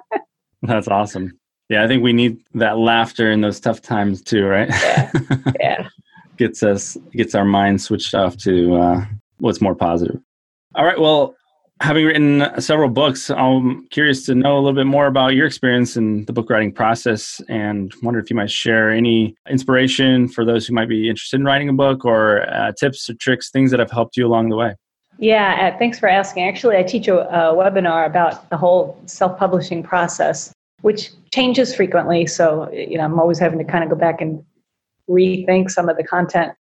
That's 0.62 0.88
awesome. 0.88 1.38
Yeah, 1.70 1.84
I 1.84 1.88
think 1.88 2.02
we 2.02 2.14
need 2.14 2.40
that 2.54 2.78
laughter 2.78 3.32
in 3.32 3.42
those 3.42 3.60
tough 3.60 3.82
times 3.82 4.22
too, 4.22 4.46
right? 4.46 4.70
Yeah. 4.70 5.12
Yeah. 5.60 5.90
gets 6.38 6.64
us 6.64 6.98
gets 7.14 7.36
our 7.36 7.46
mind 7.46 7.82
switched 7.82 8.14
off 8.14 8.38
to 8.38 8.76
uh, 8.76 9.06
what's 9.40 9.60
more 9.60 9.76
positive. 9.76 10.22
All 10.76 10.86
right. 10.86 11.00
Well, 11.00 11.36
having 11.82 12.06
written 12.06 12.62
several 12.62 12.90
books, 12.90 13.30
I'm 13.30 13.88
curious 13.88 14.26
to 14.26 14.36
know 14.36 14.56
a 14.56 14.60
little 14.60 14.74
bit 14.74 14.88
more 14.88 15.08
about 15.08 15.30
your 15.30 15.46
experience 15.46 15.96
in 15.96 16.26
the 16.26 16.34
book 16.34 16.50
writing 16.50 16.72
process 16.72 17.42
and 17.50 17.94
wonder 18.02 18.20
if 18.20 18.30
you 18.30 18.36
might 18.36 18.52
share 18.52 18.92
any 18.92 19.36
inspiration 19.50 20.28
for 20.28 20.44
those 20.44 20.68
who 20.68 20.74
might 20.74 20.90
be 20.90 21.10
interested 21.10 21.40
in 21.40 21.46
writing 21.46 21.70
a 21.70 21.74
book 21.74 22.06
or 22.06 22.50
uh, 22.52 22.72
tips 22.74 23.10
or 23.10 23.14
tricks, 23.16 23.52
things 23.52 23.72
that 23.72 23.80
have 23.80 23.92
helped 23.92 24.18
you 24.18 24.26
along 24.26 24.50
the 24.50 24.56
way. 24.56 24.76
Yeah, 25.20 25.74
uh, 25.74 25.78
thanks 25.78 26.00
for 26.00 26.08
asking. 26.10 26.48
Actually, 26.48 26.78
I 26.78 26.84
teach 26.84 27.08
a, 27.08 27.28
a 27.30 27.54
webinar 27.54 28.06
about 28.06 28.50
the 28.50 28.58
whole 28.58 29.00
self 29.06 29.38
publishing 29.38 29.82
process, 29.84 30.54
which 30.82 31.12
changes 31.34 31.76
frequently. 31.76 32.28
So, 32.28 32.72
you 32.72 32.98
know, 32.98 33.04
I'm 33.04 33.20
always 33.20 33.40
having 33.40 33.58
to 33.58 33.66
kind 33.66 33.84
of 33.84 33.90
go 33.90 33.96
back 33.96 34.22
and 34.22 34.44
rethink 35.10 35.72
some 35.72 35.90
of 35.90 35.98
the 35.98 36.04
content. 36.04 36.54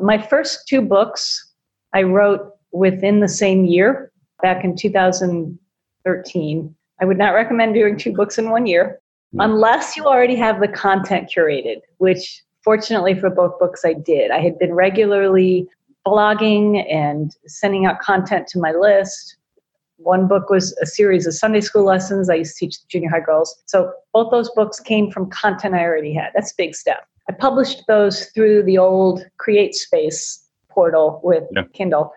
My 0.00 0.18
first 0.18 0.66
two 0.68 0.80
books 0.80 1.52
I 1.92 2.02
wrote 2.02 2.52
within 2.72 3.20
the 3.20 3.28
same 3.28 3.64
year 3.64 4.09
back 4.42 4.64
in 4.64 4.76
2013. 4.76 6.74
I 7.00 7.04
would 7.04 7.18
not 7.18 7.34
recommend 7.34 7.74
doing 7.74 7.96
two 7.96 8.12
books 8.12 8.38
in 8.38 8.50
one 8.50 8.66
year. 8.66 9.00
unless 9.38 9.96
you 9.96 10.06
already 10.06 10.34
have 10.34 10.60
the 10.60 10.66
content 10.66 11.30
curated, 11.34 11.80
which 11.98 12.42
fortunately 12.64 13.14
for 13.18 13.30
both 13.30 13.58
books 13.58 13.84
I 13.84 13.92
did. 13.92 14.30
I 14.30 14.40
had 14.40 14.58
been 14.58 14.74
regularly 14.74 15.68
blogging 16.06 16.84
and 16.92 17.34
sending 17.46 17.86
out 17.86 18.00
content 18.00 18.48
to 18.48 18.58
my 18.58 18.72
list. 18.72 19.36
One 19.98 20.26
book 20.26 20.48
was 20.48 20.76
a 20.82 20.86
series 20.86 21.26
of 21.26 21.34
Sunday 21.34 21.60
school 21.60 21.84
lessons. 21.84 22.30
I 22.30 22.36
used 22.36 22.56
to 22.56 22.66
teach 22.66 22.86
junior 22.88 23.10
high 23.10 23.20
girls. 23.20 23.54
So 23.66 23.92
both 24.12 24.30
those 24.30 24.50
books 24.50 24.80
came 24.80 25.10
from 25.10 25.30
content 25.30 25.74
I 25.74 25.84
already 25.84 26.14
had. 26.14 26.30
That's 26.34 26.52
a 26.52 26.56
big 26.56 26.74
step. 26.74 27.06
I 27.28 27.32
published 27.32 27.84
those 27.86 28.26
through 28.26 28.64
the 28.64 28.78
old 28.78 29.24
CreateSpace 29.38 30.38
portal 30.70 31.20
with 31.22 31.44
yeah. 31.54 31.62
Kindle. 31.74 32.12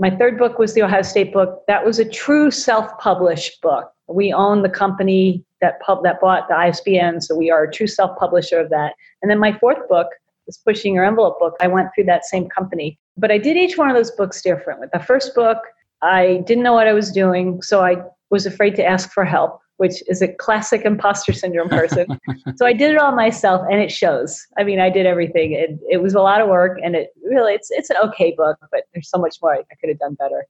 My 0.00 0.10
third 0.10 0.38
book 0.38 0.58
was 0.58 0.74
the 0.74 0.82
Ohio 0.82 1.02
State 1.02 1.32
book. 1.32 1.64
That 1.66 1.84
was 1.84 1.98
a 1.98 2.08
true 2.08 2.52
self-published 2.52 3.60
book. 3.60 3.90
We 4.06 4.32
own 4.32 4.62
the 4.62 4.68
company 4.68 5.44
that 5.60 5.80
pub 5.80 6.04
that 6.04 6.20
bought 6.20 6.48
the 6.48 6.56
ISBN, 6.56 7.20
so 7.20 7.34
we 7.34 7.50
are 7.50 7.64
a 7.64 7.72
true 7.72 7.88
self-publisher 7.88 8.60
of 8.60 8.70
that. 8.70 8.94
And 9.22 9.30
then 9.30 9.40
my 9.40 9.58
fourth 9.58 9.88
book, 9.88 10.06
this 10.46 10.56
Pushing 10.56 10.94
Your 10.94 11.04
Envelope 11.04 11.40
book, 11.40 11.56
I 11.60 11.66
went 11.66 11.88
through 11.94 12.04
that 12.04 12.24
same 12.24 12.48
company. 12.48 12.96
But 13.16 13.32
I 13.32 13.38
did 13.38 13.56
each 13.56 13.76
one 13.76 13.90
of 13.90 13.96
those 13.96 14.12
books 14.12 14.40
different. 14.40 14.78
With 14.78 14.92
the 14.92 15.00
first 15.00 15.34
book, 15.34 15.58
I 16.00 16.44
didn't 16.46 16.62
know 16.62 16.74
what 16.74 16.86
I 16.86 16.92
was 16.92 17.10
doing, 17.10 17.60
so 17.60 17.82
I 17.82 17.96
was 18.30 18.46
afraid 18.46 18.76
to 18.76 18.84
ask 18.84 19.10
for 19.10 19.24
help, 19.24 19.60
which 19.78 20.02
is 20.08 20.22
a 20.22 20.28
classic 20.28 20.82
imposter 20.84 21.32
syndrome 21.32 21.68
person. 21.68 22.06
so 22.56 22.66
I 22.66 22.72
did 22.72 22.90
it 22.90 22.98
all 22.98 23.12
myself, 23.12 23.66
and 23.70 23.80
it 23.80 23.90
shows. 23.90 24.46
I 24.58 24.64
mean, 24.64 24.78
I 24.78 24.90
did 24.90 25.06
everything. 25.06 25.52
It, 25.52 25.78
it 25.88 26.02
was 26.02 26.14
a 26.14 26.20
lot 26.20 26.40
of 26.40 26.48
work, 26.48 26.78
and 26.84 26.94
it 26.94 27.10
really 27.24 27.54
it's 27.54 27.70
it's 27.70 27.90
an 27.90 27.96
okay 28.04 28.34
book, 28.36 28.58
but 28.70 28.82
there's 28.92 29.08
so 29.08 29.18
much 29.18 29.36
more 29.42 29.54
I, 29.54 29.58
I 29.58 29.74
could 29.80 29.88
have 29.88 29.98
done 29.98 30.14
better. 30.14 30.46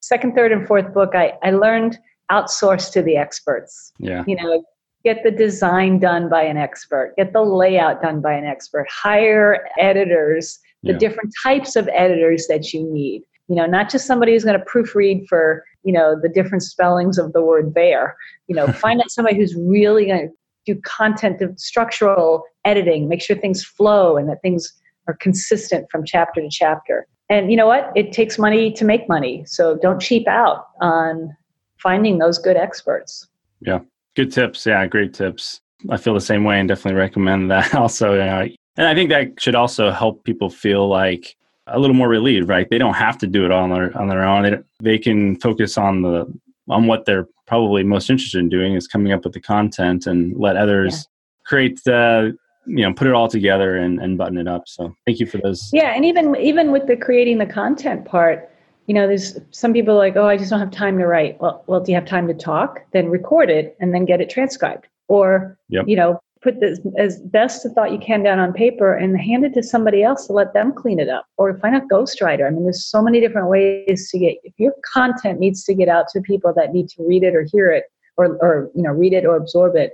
Second, 0.00 0.34
third, 0.34 0.52
and 0.52 0.66
fourth 0.66 0.94
book, 0.94 1.14
I 1.14 1.32
I 1.42 1.50
learned 1.50 1.98
outsource 2.30 2.92
to 2.92 3.02
the 3.02 3.16
experts. 3.16 3.92
Yeah. 3.98 4.24
You 4.26 4.36
know, 4.36 4.64
get 5.04 5.22
the 5.22 5.30
design 5.30 5.98
done 5.98 6.28
by 6.28 6.42
an 6.42 6.56
expert, 6.56 7.14
get 7.16 7.32
the 7.32 7.42
layout 7.42 8.02
done 8.02 8.20
by 8.20 8.32
an 8.32 8.44
expert, 8.44 8.86
hire 8.90 9.68
editors, 9.78 10.58
the 10.82 10.92
yeah. 10.92 10.98
different 10.98 11.32
types 11.42 11.76
of 11.76 11.88
editors 11.92 12.46
that 12.48 12.72
you 12.72 12.82
need. 12.92 13.22
You 13.48 13.54
know, 13.54 13.66
not 13.66 13.88
just 13.88 14.06
somebody 14.06 14.32
who's 14.32 14.44
going 14.44 14.58
to 14.58 14.64
proofread 14.64 15.26
for, 15.28 15.64
you 15.86 15.92
know, 15.92 16.18
the 16.20 16.28
different 16.28 16.62
spellings 16.62 17.16
of 17.16 17.32
the 17.32 17.40
word 17.40 17.72
bear. 17.72 18.16
You 18.48 18.56
know, 18.56 18.66
find 18.72 19.00
out 19.00 19.10
somebody 19.10 19.36
who's 19.36 19.54
really 19.54 20.06
going 20.06 20.28
to 20.28 20.34
do 20.66 20.80
content 20.82 21.40
of 21.40 21.58
structural 21.58 22.42
editing, 22.64 23.08
make 23.08 23.22
sure 23.22 23.36
things 23.36 23.64
flow 23.64 24.16
and 24.16 24.28
that 24.28 24.42
things 24.42 24.72
are 25.06 25.14
consistent 25.14 25.86
from 25.90 26.04
chapter 26.04 26.40
to 26.40 26.48
chapter. 26.50 27.06
And 27.30 27.50
you 27.50 27.56
know 27.56 27.66
what? 27.66 27.92
It 27.94 28.12
takes 28.12 28.38
money 28.38 28.72
to 28.72 28.84
make 28.84 29.08
money. 29.08 29.44
So 29.46 29.78
don't 29.80 30.00
cheap 30.00 30.26
out 30.26 30.66
on 30.80 31.34
finding 31.78 32.18
those 32.18 32.38
good 32.38 32.56
experts. 32.56 33.28
Yeah. 33.60 33.80
Good 34.16 34.32
tips. 34.32 34.66
Yeah, 34.66 34.86
great 34.86 35.14
tips. 35.14 35.60
I 35.90 35.98
feel 35.98 36.14
the 36.14 36.20
same 36.20 36.42
way 36.42 36.58
and 36.58 36.68
definitely 36.68 36.98
recommend 36.98 37.50
that 37.50 37.74
also. 37.76 38.12
You 38.12 38.24
know, 38.24 38.48
and 38.76 38.88
I 38.88 38.94
think 38.94 39.10
that 39.10 39.40
should 39.40 39.54
also 39.54 39.90
help 39.90 40.24
people 40.24 40.50
feel 40.50 40.88
like 40.88 41.36
a 41.68 41.78
little 41.78 41.96
more 41.96 42.08
relieved, 42.08 42.48
right? 42.48 42.68
They 42.68 42.78
don't 42.78 42.94
have 42.94 43.18
to 43.18 43.26
do 43.26 43.44
it 43.44 43.50
on 43.50 43.70
their 43.70 43.96
on 43.96 44.08
their 44.08 44.24
own. 44.24 44.42
They, 44.42 44.58
they 44.80 44.98
can 44.98 45.36
focus 45.40 45.76
on 45.78 46.02
the 46.02 46.32
on 46.68 46.86
what 46.86 47.04
they're 47.04 47.28
probably 47.46 47.84
most 47.84 48.10
interested 48.10 48.38
in 48.38 48.48
doing 48.48 48.74
is 48.74 48.88
coming 48.88 49.12
up 49.12 49.24
with 49.24 49.32
the 49.32 49.40
content 49.40 50.06
and 50.06 50.36
let 50.36 50.56
others 50.56 50.94
yeah. 50.94 51.02
create 51.46 51.80
the 51.84 52.36
you 52.66 52.82
know 52.82 52.92
put 52.92 53.06
it 53.06 53.14
all 53.14 53.28
together 53.28 53.76
and, 53.76 54.00
and 54.00 54.18
button 54.18 54.36
it 54.36 54.48
up 54.48 54.64
so 54.66 54.92
thank 55.06 55.20
you 55.20 55.26
for 55.26 55.38
those 55.38 55.70
yeah 55.72 55.94
and 55.94 56.04
even 56.04 56.34
even 56.34 56.72
with 56.72 56.88
the 56.88 56.96
creating 56.96 57.38
the 57.38 57.46
content 57.46 58.04
part 58.04 58.50
you 58.86 58.94
know, 58.94 59.06
there's 59.06 59.38
some 59.50 59.72
people 59.72 59.96
like, 59.96 60.16
oh, 60.16 60.26
I 60.26 60.36
just 60.36 60.50
don't 60.50 60.60
have 60.60 60.70
time 60.70 60.98
to 60.98 61.06
write. 61.06 61.40
Well, 61.40 61.64
well, 61.66 61.80
do 61.80 61.90
you 61.90 61.96
have 61.96 62.06
time 62.06 62.28
to 62.28 62.34
talk? 62.34 62.80
Then 62.92 63.08
record 63.08 63.50
it 63.50 63.76
and 63.80 63.92
then 63.92 64.04
get 64.04 64.20
it 64.20 64.30
transcribed. 64.30 64.86
Or, 65.08 65.58
yep. 65.68 65.84
you 65.88 65.96
know, 65.96 66.20
put 66.46 66.60
this 66.60 66.78
as 66.96 67.20
best 67.22 67.66
a 67.66 67.70
thought 67.70 67.90
you 67.90 67.98
can 67.98 68.22
down 68.22 68.38
on 68.38 68.52
paper 68.52 68.94
and 68.94 69.20
hand 69.20 69.44
it 69.44 69.52
to 69.54 69.62
somebody 69.62 70.04
else 70.04 70.28
to 70.28 70.32
let 70.32 70.54
them 70.54 70.72
clean 70.72 71.00
it 71.00 71.08
up. 71.08 71.26
Or 71.38 71.58
find 71.58 71.74
a 71.74 71.80
ghostwriter. 71.80 72.46
I 72.46 72.50
mean, 72.50 72.62
there's 72.62 72.86
so 72.86 73.02
many 73.02 73.20
different 73.20 73.48
ways 73.48 74.08
to 74.10 74.18
get, 74.18 74.36
if 74.44 74.54
your 74.56 74.72
content 74.94 75.40
needs 75.40 75.64
to 75.64 75.74
get 75.74 75.88
out 75.88 76.06
to 76.10 76.20
people 76.20 76.52
that 76.54 76.72
need 76.72 76.88
to 76.90 77.02
read 77.02 77.24
it 77.24 77.34
or 77.34 77.42
hear 77.52 77.72
it 77.72 77.84
or, 78.16 78.36
or 78.40 78.70
you 78.76 78.82
know, 78.82 78.90
read 78.90 79.12
it 79.12 79.26
or 79.26 79.34
absorb 79.34 79.74
it, 79.74 79.92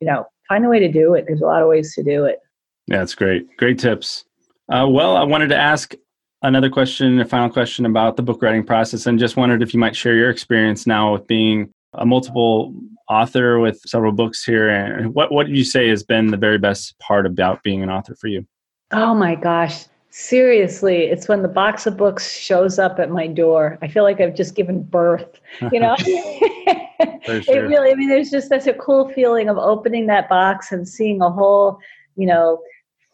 you 0.00 0.06
know, 0.06 0.24
find 0.48 0.64
a 0.64 0.68
way 0.68 0.78
to 0.78 0.90
do 0.90 1.12
it. 1.12 1.26
There's 1.26 1.42
a 1.42 1.46
lot 1.46 1.62
of 1.62 1.68
ways 1.68 1.94
to 1.94 2.02
do 2.02 2.24
it. 2.24 2.38
Yeah, 2.86 2.98
that's 2.98 3.14
great. 3.14 3.54
Great 3.58 3.78
tips. 3.78 4.24
Uh, 4.72 4.86
well, 4.88 5.16
I 5.16 5.24
wanted 5.24 5.48
to 5.48 5.56
ask 5.56 5.94
another 6.40 6.70
question, 6.70 7.20
a 7.20 7.26
final 7.26 7.50
question 7.50 7.84
about 7.84 8.16
the 8.16 8.22
book 8.22 8.40
writing 8.40 8.64
process, 8.64 9.06
and 9.06 9.18
just 9.18 9.36
wondered 9.36 9.62
if 9.62 9.74
you 9.74 9.78
might 9.78 9.94
share 9.94 10.14
your 10.14 10.30
experience 10.30 10.86
now 10.86 11.12
with 11.12 11.26
being 11.26 11.70
a 11.92 12.06
multiple 12.06 12.74
author 13.12 13.58
with 13.58 13.80
several 13.86 14.12
books 14.12 14.44
here. 14.44 14.68
And 14.68 15.14
what 15.14 15.32
what 15.32 15.46
do 15.46 15.52
you 15.52 15.64
say 15.64 15.88
has 15.88 16.02
been 16.02 16.28
the 16.28 16.36
very 16.36 16.58
best 16.58 16.98
part 16.98 17.26
about 17.26 17.62
being 17.62 17.82
an 17.82 17.90
author 17.90 18.14
for 18.14 18.28
you? 18.28 18.46
Oh 18.92 19.14
my 19.14 19.34
gosh. 19.34 19.84
Seriously, 20.10 21.04
it's 21.04 21.26
when 21.26 21.40
the 21.40 21.48
box 21.48 21.86
of 21.86 21.96
books 21.96 22.36
shows 22.36 22.78
up 22.78 22.98
at 22.98 23.10
my 23.10 23.26
door. 23.26 23.78
I 23.80 23.88
feel 23.88 24.02
like 24.02 24.20
I've 24.20 24.34
just 24.34 24.54
given 24.54 24.82
birth, 24.82 25.40
you 25.72 25.80
know? 25.80 25.96
sure. 27.24 27.42
It 27.48 27.66
really, 27.66 27.90
I 27.90 27.94
mean, 27.94 28.10
there's 28.10 28.30
just 28.30 28.48
such 28.48 28.66
a 28.66 28.74
cool 28.74 29.08
feeling 29.08 29.48
of 29.48 29.56
opening 29.56 30.06
that 30.08 30.28
box 30.28 30.70
and 30.70 30.86
seeing 30.86 31.22
a 31.22 31.30
whole, 31.30 31.78
you 32.16 32.26
know, 32.26 32.60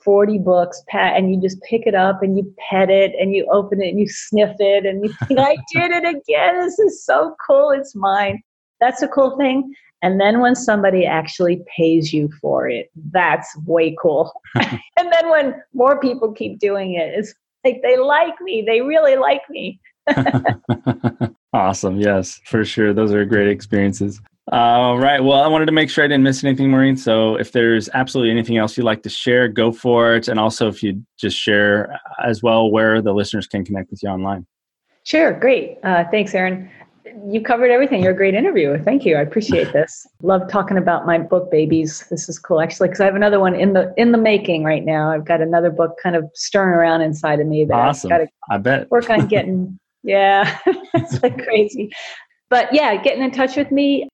40 0.05 0.39
books 0.39 0.83
pat 0.89 1.17
and 1.17 1.33
you 1.33 1.41
just 1.41 1.61
pick 1.63 1.87
it 1.87 1.95
up 1.95 2.23
and 2.23 2.37
you 2.37 2.55
pet 2.71 2.89
it 2.91 3.13
and 3.21 3.35
you 3.35 3.47
open 3.53 3.83
it 3.83 3.89
and 3.89 3.99
you 3.99 4.09
sniff 4.09 4.57
it 4.59 4.87
and 4.87 5.05
you 5.05 5.13
think 5.27 5.41
i 5.41 5.57
did 5.75 5.91
it 5.91 6.05
again 6.05 6.61
this 6.61 6.79
is 6.79 7.05
so 7.05 7.35
cool 7.45 7.71
it's 7.71 7.95
mine 7.95 8.41
that's 8.81 9.03
a 9.03 9.09
cool 9.09 9.37
thing 9.37 9.75
and 10.03 10.21
then 10.21 10.41
when 10.41 10.55
somebody 10.55 11.05
actually 11.05 11.63
pays 11.77 12.13
you 12.13 12.31
for 12.41 12.69
it 12.69 12.91
that's 13.11 13.57
way 13.67 13.97
cool 14.01 14.33
and 14.57 15.13
then 15.13 15.31
when 15.31 15.55
more 15.73 16.01
people 16.01 16.33
keep 16.33 16.59
doing 16.59 16.95
it 16.95 17.13
it's 17.15 17.35
like 17.65 17.81
they 17.83 17.97
like 17.99 18.41
me 18.41 18.63
they 18.67 18.81
really 18.81 19.17
like 19.17 19.43
me 19.51 19.81
awesome 21.53 21.99
yes 22.01 22.41
for 22.45 22.65
sure 22.65 22.93
those 22.93 23.13
are 23.13 23.25
great 23.25 23.49
experiences 23.49 24.21
all 24.51 24.99
right. 24.99 25.23
Well, 25.23 25.43
I 25.43 25.47
wanted 25.47 25.67
to 25.67 25.73
make 25.73 25.91
sure 25.91 26.05
I 26.05 26.07
didn't 26.07 26.23
miss 26.23 26.43
anything, 26.43 26.71
Maureen. 26.71 26.97
So 26.97 27.37
if 27.37 27.53
there's 27.53 27.91
absolutely 27.93 28.31
anything 28.31 28.57
else 28.57 28.79
you'd 28.79 28.85
like 28.85 29.03
to 29.03 29.11
share, 29.11 29.47
go 29.47 29.73
for 29.73 30.15
it. 30.15 30.27
And 30.27 30.41
also, 30.41 30.69
if 30.69 30.83
you 30.83 31.05
just 31.19 31.37
share 31.37 32.01
as 32.25 32.43
well 32.43 32.71
where 32.71 33.03
the 33.03 33.13
listeners 33.13 33.47
can 33.47 33.63
connect 33.63 33.91
with 33.91 34.03
you 34.03 34.09
online. 34.09 34.47
Sure. 35.05 35.39
Great. 35.39 35.79
Uh, 35.83 36.05
thanks, 36.11 36.35
Aaron. 36.35 36.71
You 37.27 37.41
covered 37.41 37.71
everything. 37.71 38.03
You're 38.03 38.13
a 38.13 38.17
great 38.17 38.35
interviewer. 38.35 38.79
Thank 38.79 39.05
you. 39.05 39.17
I 39.17 39.21
appreciate 39.21 39.73
this. 39.73 40.07
Love 40.23 40.49
talking 40.51 40.77
about 40.77 41.07
my 41.07 41.19
book 41.19 41.51
babies. 41.51 42.07
This 42.11 42.29
is 42.29 42.39
cool, 42.39 42.61
actually, 42.61 42.89
because 42.89 43.01
I 43.01 43.05
have 43.05 43.15
another 43.15 43.41
one 43.41 43.55
in 43.55 43.73
the 43.73 43.93
in 43.97 44.13
the 44.13 44.19
making 44.19 44.65
right 44.65 44.85
now. 44.85 45.11
I've 45.11 45.25
got 45.25 45.41
another 45.41 45.71
book 45.71 45.99
kind 46.03 46.17
of 46.17 46.25
stirring 46.35 46.75
around 46.75 47.03
inside 47.03 47.41
of 47.41 47.47
me 47.47 47.65
that 47.67 47.75
awesome. 47.75 48.13
I've 48.13 48.19
got 48.19 48.25
to 48.25 48.31
I 48.51 48.59
bet 48.59 48.91
work 48.91 49.11
on 49.11 49.27
getting. 49.27 49.79
yeah, 50.03 50.59
it's 50.67 51.23
like 51.23 51.43
crazy. 51.43 51.91
But 52.51 52.73
yeah, 52.73 52.97
getting 52.97 53.23
in 53.23 53.31
touch 53.31 53.57
with 53.57 53.71
me. 53.71 54.09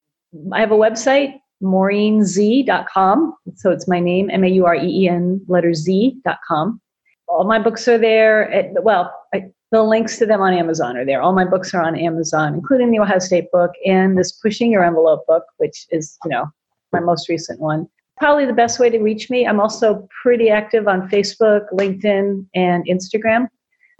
I 0.51 0.59
have 0.59 0.71
a 0.71 0.75
website, 0.75 1.39
maureenz.com. 1.63 3.35
So 3.55 3.71
it's 3.71 3.87
my 3.87 3.99
name, 3.99 4.29
M 4.29 4.43
A 4.43 4.47
U 4.47 4.65
R 4.65 4.75
E 4.75 4.87
E 4.87 5.09
N, 5.09 5.41
letter 5.47 5.73
Z.com. 5.73 6.81
All 7.27 7.45
my 7.45 7.59
books 7.59 7.87
are 7.87 7.97
there. 7.97 8.51
At, 8.51 8.83
well, 8.83 9.13
I, 9.33 9.45
the 9.71 9.83
links 9.83 10.17
to 10.19 10.25
them 10.25 10.41
on 10.41 10.53
Amazon 10.53 10.97
are 10.97 11.05
there. 11.05 11.21
All 11.21 11.33
my 11.33 11.45
books 11.45 11.73
are 11.73 11.81
on 11.81 11.97
Amazon, 11.97 12.53
including 12.53 12.91
the 12.91 12.99
Ohio 12.99 13.19
State 13.19 13.51
book 13.51 13.71
and 13.85 14.17
this 14.17 14.31
Pushing 14.31 14.71
Your 14.71 14.83
Envelope 14.83 15.25
book, 15.27 15.43
which 15.57 15.85
is, 15.91 16.17
you 16.23 16.29
know, 16.29 16.45
my 16.91 16.99
most 16.99 17.29
recent 17.29 17.59
one. 17.59 17.87
Probably 18.17 18.45
the 18.45 18.53
best 18.53 18.79
way 18.79 18.89
to 18.89 18.99
reach 18.99 19.29
me. 19.29 19.45
I'm 19.45 19.59
also 19.59 20.07
pretty 20.21 20.49
active 20.49 20.87
on 20.87 21.09
Facebook, 21.09 21.65
LinkedIn, 21.73 22.45
and 22.55 22.85
Instagram. 22.85 23.47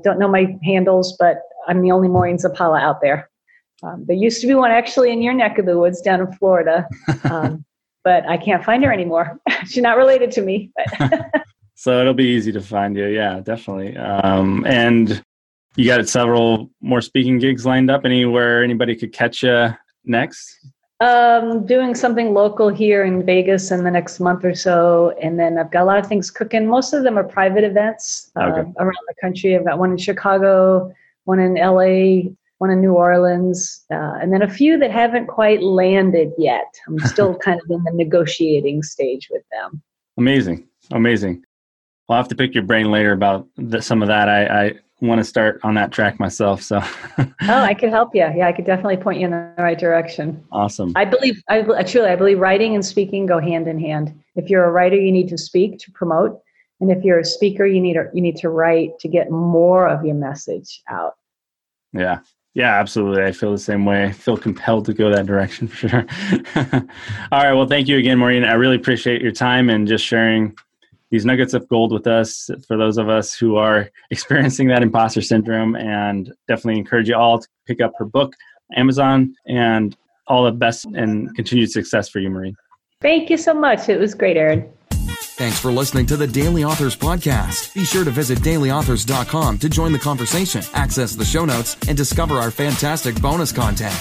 Don't 0.04 0.20
know 0.20 0.28
my 0.28 0.58
handles, 0.64 1.16
but 1.20 1.42
I'm 1.68 1.82
the 1.82 1.92
only 1.92 2.08
Maureen 2.08 2.38
Zappala 2.38 2.82
out 2.82 3.02
there. 3.02 3.30
Um, 3.84 4.06
there 4.08 4.16
used 4.16 4.42
to 4.42 4.48
be 4.48 4.56
one 4.56 4.72
actually 4.72 5.12
in 5.12 5.22
your 5.22 5.34
neck 5.34 5.58
of 5.58 5.66
the 5.66 5.78
woods 5.78 6.02
down 6.02 6.22
in 6.22 6.32
Florida, 6.34 6.88
um, 7.26 7.66
but 8.04 8.28
I 8.28 8.38
can't 8.38 8.64
find 8.64 8.84
her 8.84 8.94
anymore. 8.94 9.40
She's 9.66 9.84
not 9.84 9.98
related 9.98 10.32
to 10.34 10.42
me. 10.42 10.72
so 11.76 12.00
it'll 12.00 12.14
be 12.14 12.26
easy 12.26 12.52
to 12.54 12.62
find 12.62 12.96
you. 12.96 13.08
Yeah, 13.08 13.42
definitely. 13.42 13.98
Um, 13.98 14.66
and 14.66 15.24
you 15.76 15.86
got 15.86 16.08
several 16.08 16.70
more 16.82 17.02
speaking 17.02 17.38
gigs 17.40 17.66
lined 17.66 17.92
up. 17.92 18.06
Anywhere 18.06 18.64
anybody 18.64 18.96
could 18.96 19.14
catch 19.14 19.44
you 19.44 19.70
next? 20.06 20.58
Um, 21.02 21.66
doing 21.66 21.94
something 21.94 22.34
local 22.34 22.70
here 22.70 23.04
in 23.04 23.26
Vegas 23.26 23.70
in 23.72 23.84
the 23.84 23.92
next 23.92 24.22
month 24.22 24.46
or 24.46 24.56
so, 24.56 25.14
and 25.22 25.38
then 25.38 25.58
I've 25.58 25.70
got 25.70 25.84
a 25.84 25.86
lot 25.86 26.00
of 26.00 26.08
things 26.08 26.32
cooking. 26.32 26.68
Most 26.68 26.94
of 26.94 27.04
them 27.04 27.18
are 27.18 27.24
private 27.24 27.66
events 27.66 28.32
uh, 28.38 28.44
okay. 28.44 28.72
around 28.80 29.06
the 29.08 29.16
country. 29.22 29.56
I've 29.58 29.66
got 29.66 29.78
one 29.78 29.92
in 29.92 29.98
Chicago, 29.98 30.94
one 31.26 31.40
in 31.40 31.56
LA, 31.56 32.32
one 32.60 32.70
in 32.70 32.80
New 32.80 32.94
Orleans, 32.94 33.84
uh, 33.92 34.14
and 34.22 34.32
then 34.32 34.42
a 34.42 34.50
few 34.50 34.80
that 34.80 34.90
haven't 34.90 35.28
quite 35.28 35.62
landed 35.62 36.32
yet. 36.38 36.74
I'm 36.88 37.00
still 37.08 37.38
kind 37.40 37.60
of 37.62 37.70
in 37.70 37.84
the 37.84 37.92
negotiating 37.92 38.82
stage 38.82 39.28
with 39.30 39.44
them. 39.52 39.82
Amazing, 40.18 40.66
amazing. 40.92 41.44
I'll 42.08 42.16
have 42.16 42.30
to 42.30 42.36
pick 42.36 42.54
your 42.54 42.64
brain 42.64 42.90
later 42.90 43.12
about 43.12 43.48
the, 43.58 43.82
some 43.82 44.02
of 44.02 44.08
that. 44.08 44.30
I, 44.30 44.46
I 44.46 44.72
want 45.02 45.20
to 45.20 45.24
start 45.24 45.60
on 45.64 45.76
that 45.76 45.92
track 45.92 46.20
myself. 46.20 46.62
So, 46.62 46.82
oh, 47.18 47.34
I 47.48 47.74
could 47.74 47.90
help 47.90 48.16
you. 48.16 48.22
Yeah, 48.36 48.48
I 48.48 48.52
could 48.52 48.66
definitely 48.66 48.98
point 48.98 49.20
you 49.20 49.26
in 49.26 49.32
the 49.32 49.54
right 49.58 49.78
direction. 49.78 50.44
Awesome. 50.52 50.94
I 50.96 51.06
believe, 51.06 51.42
I 51.50 51.60
uh, 51.62 51.84
truly, 51.84 52.10
I 52.10 52.16
believe 52.16 52.40
writing 52.40 52.76
and 52.76 52.86
speaking 52.86 53.26
go 53.26 53.40
hand 53.40 53.68
in 53.68 53.80
hand. 53.80 54.18
If 54.36 54.50
you're 54.50 54.66
a 54.66 54.72
writer, 54.72 54.96
you 54.96 55.12
need 55.12 55.30
to 55.30 55.38
speak 55.38 55.80
to 55.80 55.92
promote, 55.92 56.40
and 56.80 56.92
if 56.92 57.04
you're 57.04 57.20
a 57.20 57.26
speaker, 57.26 57.66
you 57.66 57.82
need 57.82 57.98
you 58.14 58.22
need 58.22 58.38
to 58.38 58.50
write 58.50 59.00
to 59.00 59.08
get 59.08 59.32
more 59.32 59.88
of 59.88 60.06
your 60.06 60.16
message 60.16 60.82
out. 60.90 61.16
Yeah, 61.94 62.20
yeah, 62.56 62.80
absolutely. 62.80 63.24
I 63.24 63.34
feel 63.34 63.52
the 63.52 63.58
same 63.58 63.86
way. 63.86 64.06
I 64.06 64.12
feel 64.14 64.38
compelled 64.38 64.86
to 64.86 64.94
go 64.94 65.10
that 65.10 65.26
direction 65.26 65.68
for 65.68 65.90
sure. 65.90 66.06
All 67.32 67.44
right. 67.44 67.54
Well, 67.54 67.68
thank 67.68 67.90
you 67.90 67.98
again, 67.98 68.18
Maureen. 68.18 68.46
I 68.46 68.54
really 68.54 68.78
appreciate 68.78 69.22
your 69.22 69.34
time 69.34 69.70
and 69.70 69.86
just 69.86 70.06
sharing 70.06 70.58
these 71.12 71.26
nuggets 71.26 71.54
of 71.54 71.68
gold 71.68 71.92
with 71.92 72.08
us 72.08 72.50
for 72.68 72.78
those 72.78 72.98
of 72.98 73.10
us 73.10 73.34
who 73.34 73.56
are 73.56 73.90
experiencing 74.12 74.68
that 74.68 74.82
imposter 74.82 75.22
syndrome 75.22 75.76
and 75.76 76.34
definitely 76.48 76.80
encourage 76.80 77.10
you 77.10 77.16
all 77.16 77.40
to 77.40 77.48
pick 77.66 77.82
up 77.82 77.94
her 77.98 78.06
book 78.06 78.34
amazon 78.76 79.34
and 79.48 79.96
all 80.28 80.44
the 80.44 80.52
best 80.52 80.86
and 80.86 81.34
continued 81.36 81.72
success 81.72 82.10
for 82.10 82.20
you 82.20 82.30
marie 82.30 82.56
thank 83.02 83.30
you 83.30 83.38
so 83.38 83.54
much 83.54 83.90
it 83.90 84.00
was 84.00 84.14
great 84.14 84.38
aaron 84.38 84.68
Thanks 85.38 85.60
for 85.60 85.70
listening 85.70 86.06
to 86.06 86.16
the 86.16 86.28
Daily 86.28 86.64
Authors 86.64 86.96
Podcast. 86.96 87.74
Be 87.74 87.84
sure 87.84 88.06
to 88.06 88.10
visit 88.10 88.40
dailyauthors.com 88.40 89.58
to 89.60 89.68
join 89.68 89.92
the 89.92 90.00
conversation, 90.00 90.64
access 90.74 91.14
the 91.14 91.26
show 91.26 91.44
notes, 91.44 91.76
and 91.90 91.98
discover 91.98 92.36
our 92.36 92.52
fantastic 92.52 93.22
bonus 93.22 93.52
content. 93.52 93.94